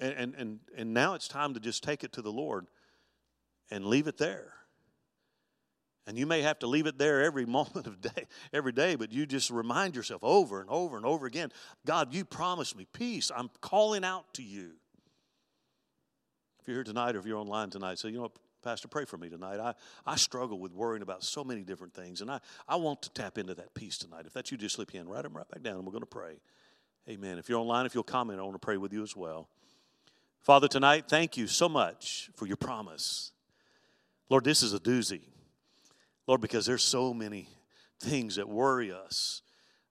[0.00, 2.66] And, and, and, and now it's time to just take it to the Lord
[3.70, 4.54] and leave it there.
[6.06, 9.12] And you may have to leave it there every moment of day, every day, but
[9.12, 11.52] you just remind yourself over and over and over again
[11.86, 13.30] God, you promised me peace.
[13.34, 14.72] I'm calling out to you.
[16.60, 18.32] If you're here tonight or if you're online tonight, say, you know what,
[18.62, 19.58] Pastor, pray for me tonight.
[19.58, 19.74] I,
[20.04, 23.38] I struggle with worrying about so many different things, and I, I want to tap
[23.38, 24.26] into that peace tonight.
[24.26, 26.06] If that's you, just slip in, write them right back down, and we're going to
[26.06, 26.40] pray.
[27.08, 27.38] Amen.
[27.38, 29.48] If you're online, if you'll comment, I want to pray with you as well.
[30.42, 33.32] Father, tonight, thank you so much for your promise.
[34.30, 35.22] Lord, this is a doozy.
[36.26, 37.48] Lord, because there's so many
[38.00, 39.42] things that worry us,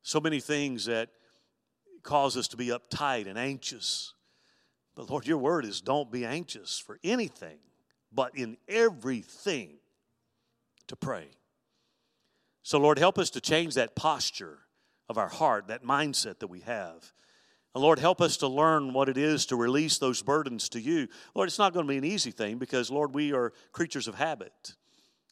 [0.01, 1.09] so many things that
[2.01, 4.13] cause us to be uptight and anxious.
[4.95, 7.59] But Lord, your word is don't be anxious for anything
[8.11, 9.77] but in everything
[10.87, 11.27] to pray.
[12.63, 14.59] So, Lord, help us to change that posture
[15.07, 17.13] of our heart, that mindset that we have.
[17.75, 21.07] And Lord, help us to learn what it is to release those burdens to you.
[21.35, 24.15] Lord, it's not going to be an easy thing because, Lord, we are creatures of
[24.15, 24.75] habit.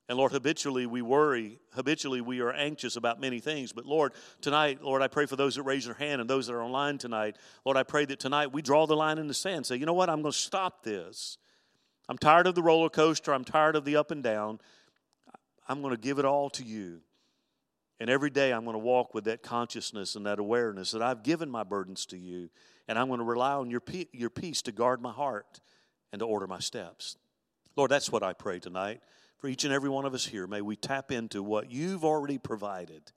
[0.09, 3.73] And Lord, habitually we worry, habitually we are anxious about many things.
[3.73, 6.53] But Lord, tonight, Lord, I pray for those that raise their hand and those that
[6.53, 7.37] are online tonight.
[7.65, 9.65] Lord, I pray that tonight we draw the line in the sand.
[9.65, 10.09] Say, you know what?
[10.09, 11.37] I'm going to stop this.
[12.07, 13.33] I'm tired of the roller coaster.
[13.33, 14.59] I'm tired of the up and down.
[15.67, 17.01] I'm going to give it all to you.
[17.99, 21.23] And every day I'm going to walk with that consciousness and that awareness that I've
[21.23, 22.49] given my burdens to you.
[22.87, 23.81] And I'm going to rely on your,
[24.11, 25.59] your peace to guard my heart
[26.11, 27.17] and to order my steps.
[27.75, 29.01] Lord, that's what I pray tonight.
[29.39, 32.37] For each and every one of us here, may we tap into what you've already
[32.37, 33.11] provided.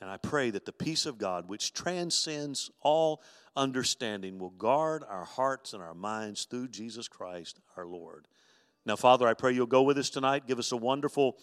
[0.00, 3.22] And I pray that the peace of God, which transcends all
[3.56, 8.28] understanding, will guard our hearts and our minds through Jesus Christ our Lord.
[8.84, 10.46] Now, Father, I pray you'll go with us tonight.
[10.46, 11.38] Give us a wonderful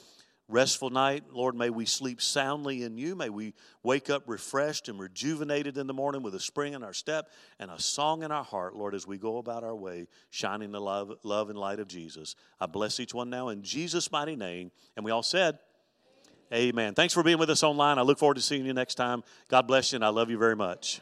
[0.48, 1.24] restful night.
[1.32, 3.16] Lord, may we sleep soundly in you.
[3.16, 6.94] May we wake up refreshed and rejuvenated in the morning with a spring in our
[6.94, 7.30] step
[7.60, 10.82] and a song in our heart, Lord, as we go about our way, shining the
[10.82, 12.36] love, love and light of Jesus.
[12.60, 14.72] I bless each one now in Jesus' mighty name.
[14.96, 15.60] And we all said,
[16.54, 16.94] Amen.
[16.94, 17.98] Thanks for being with us online.
[17.98, 19.24] I look forward to seeing you next time.
[19.50, 21.02] God bless you, and I love you very much.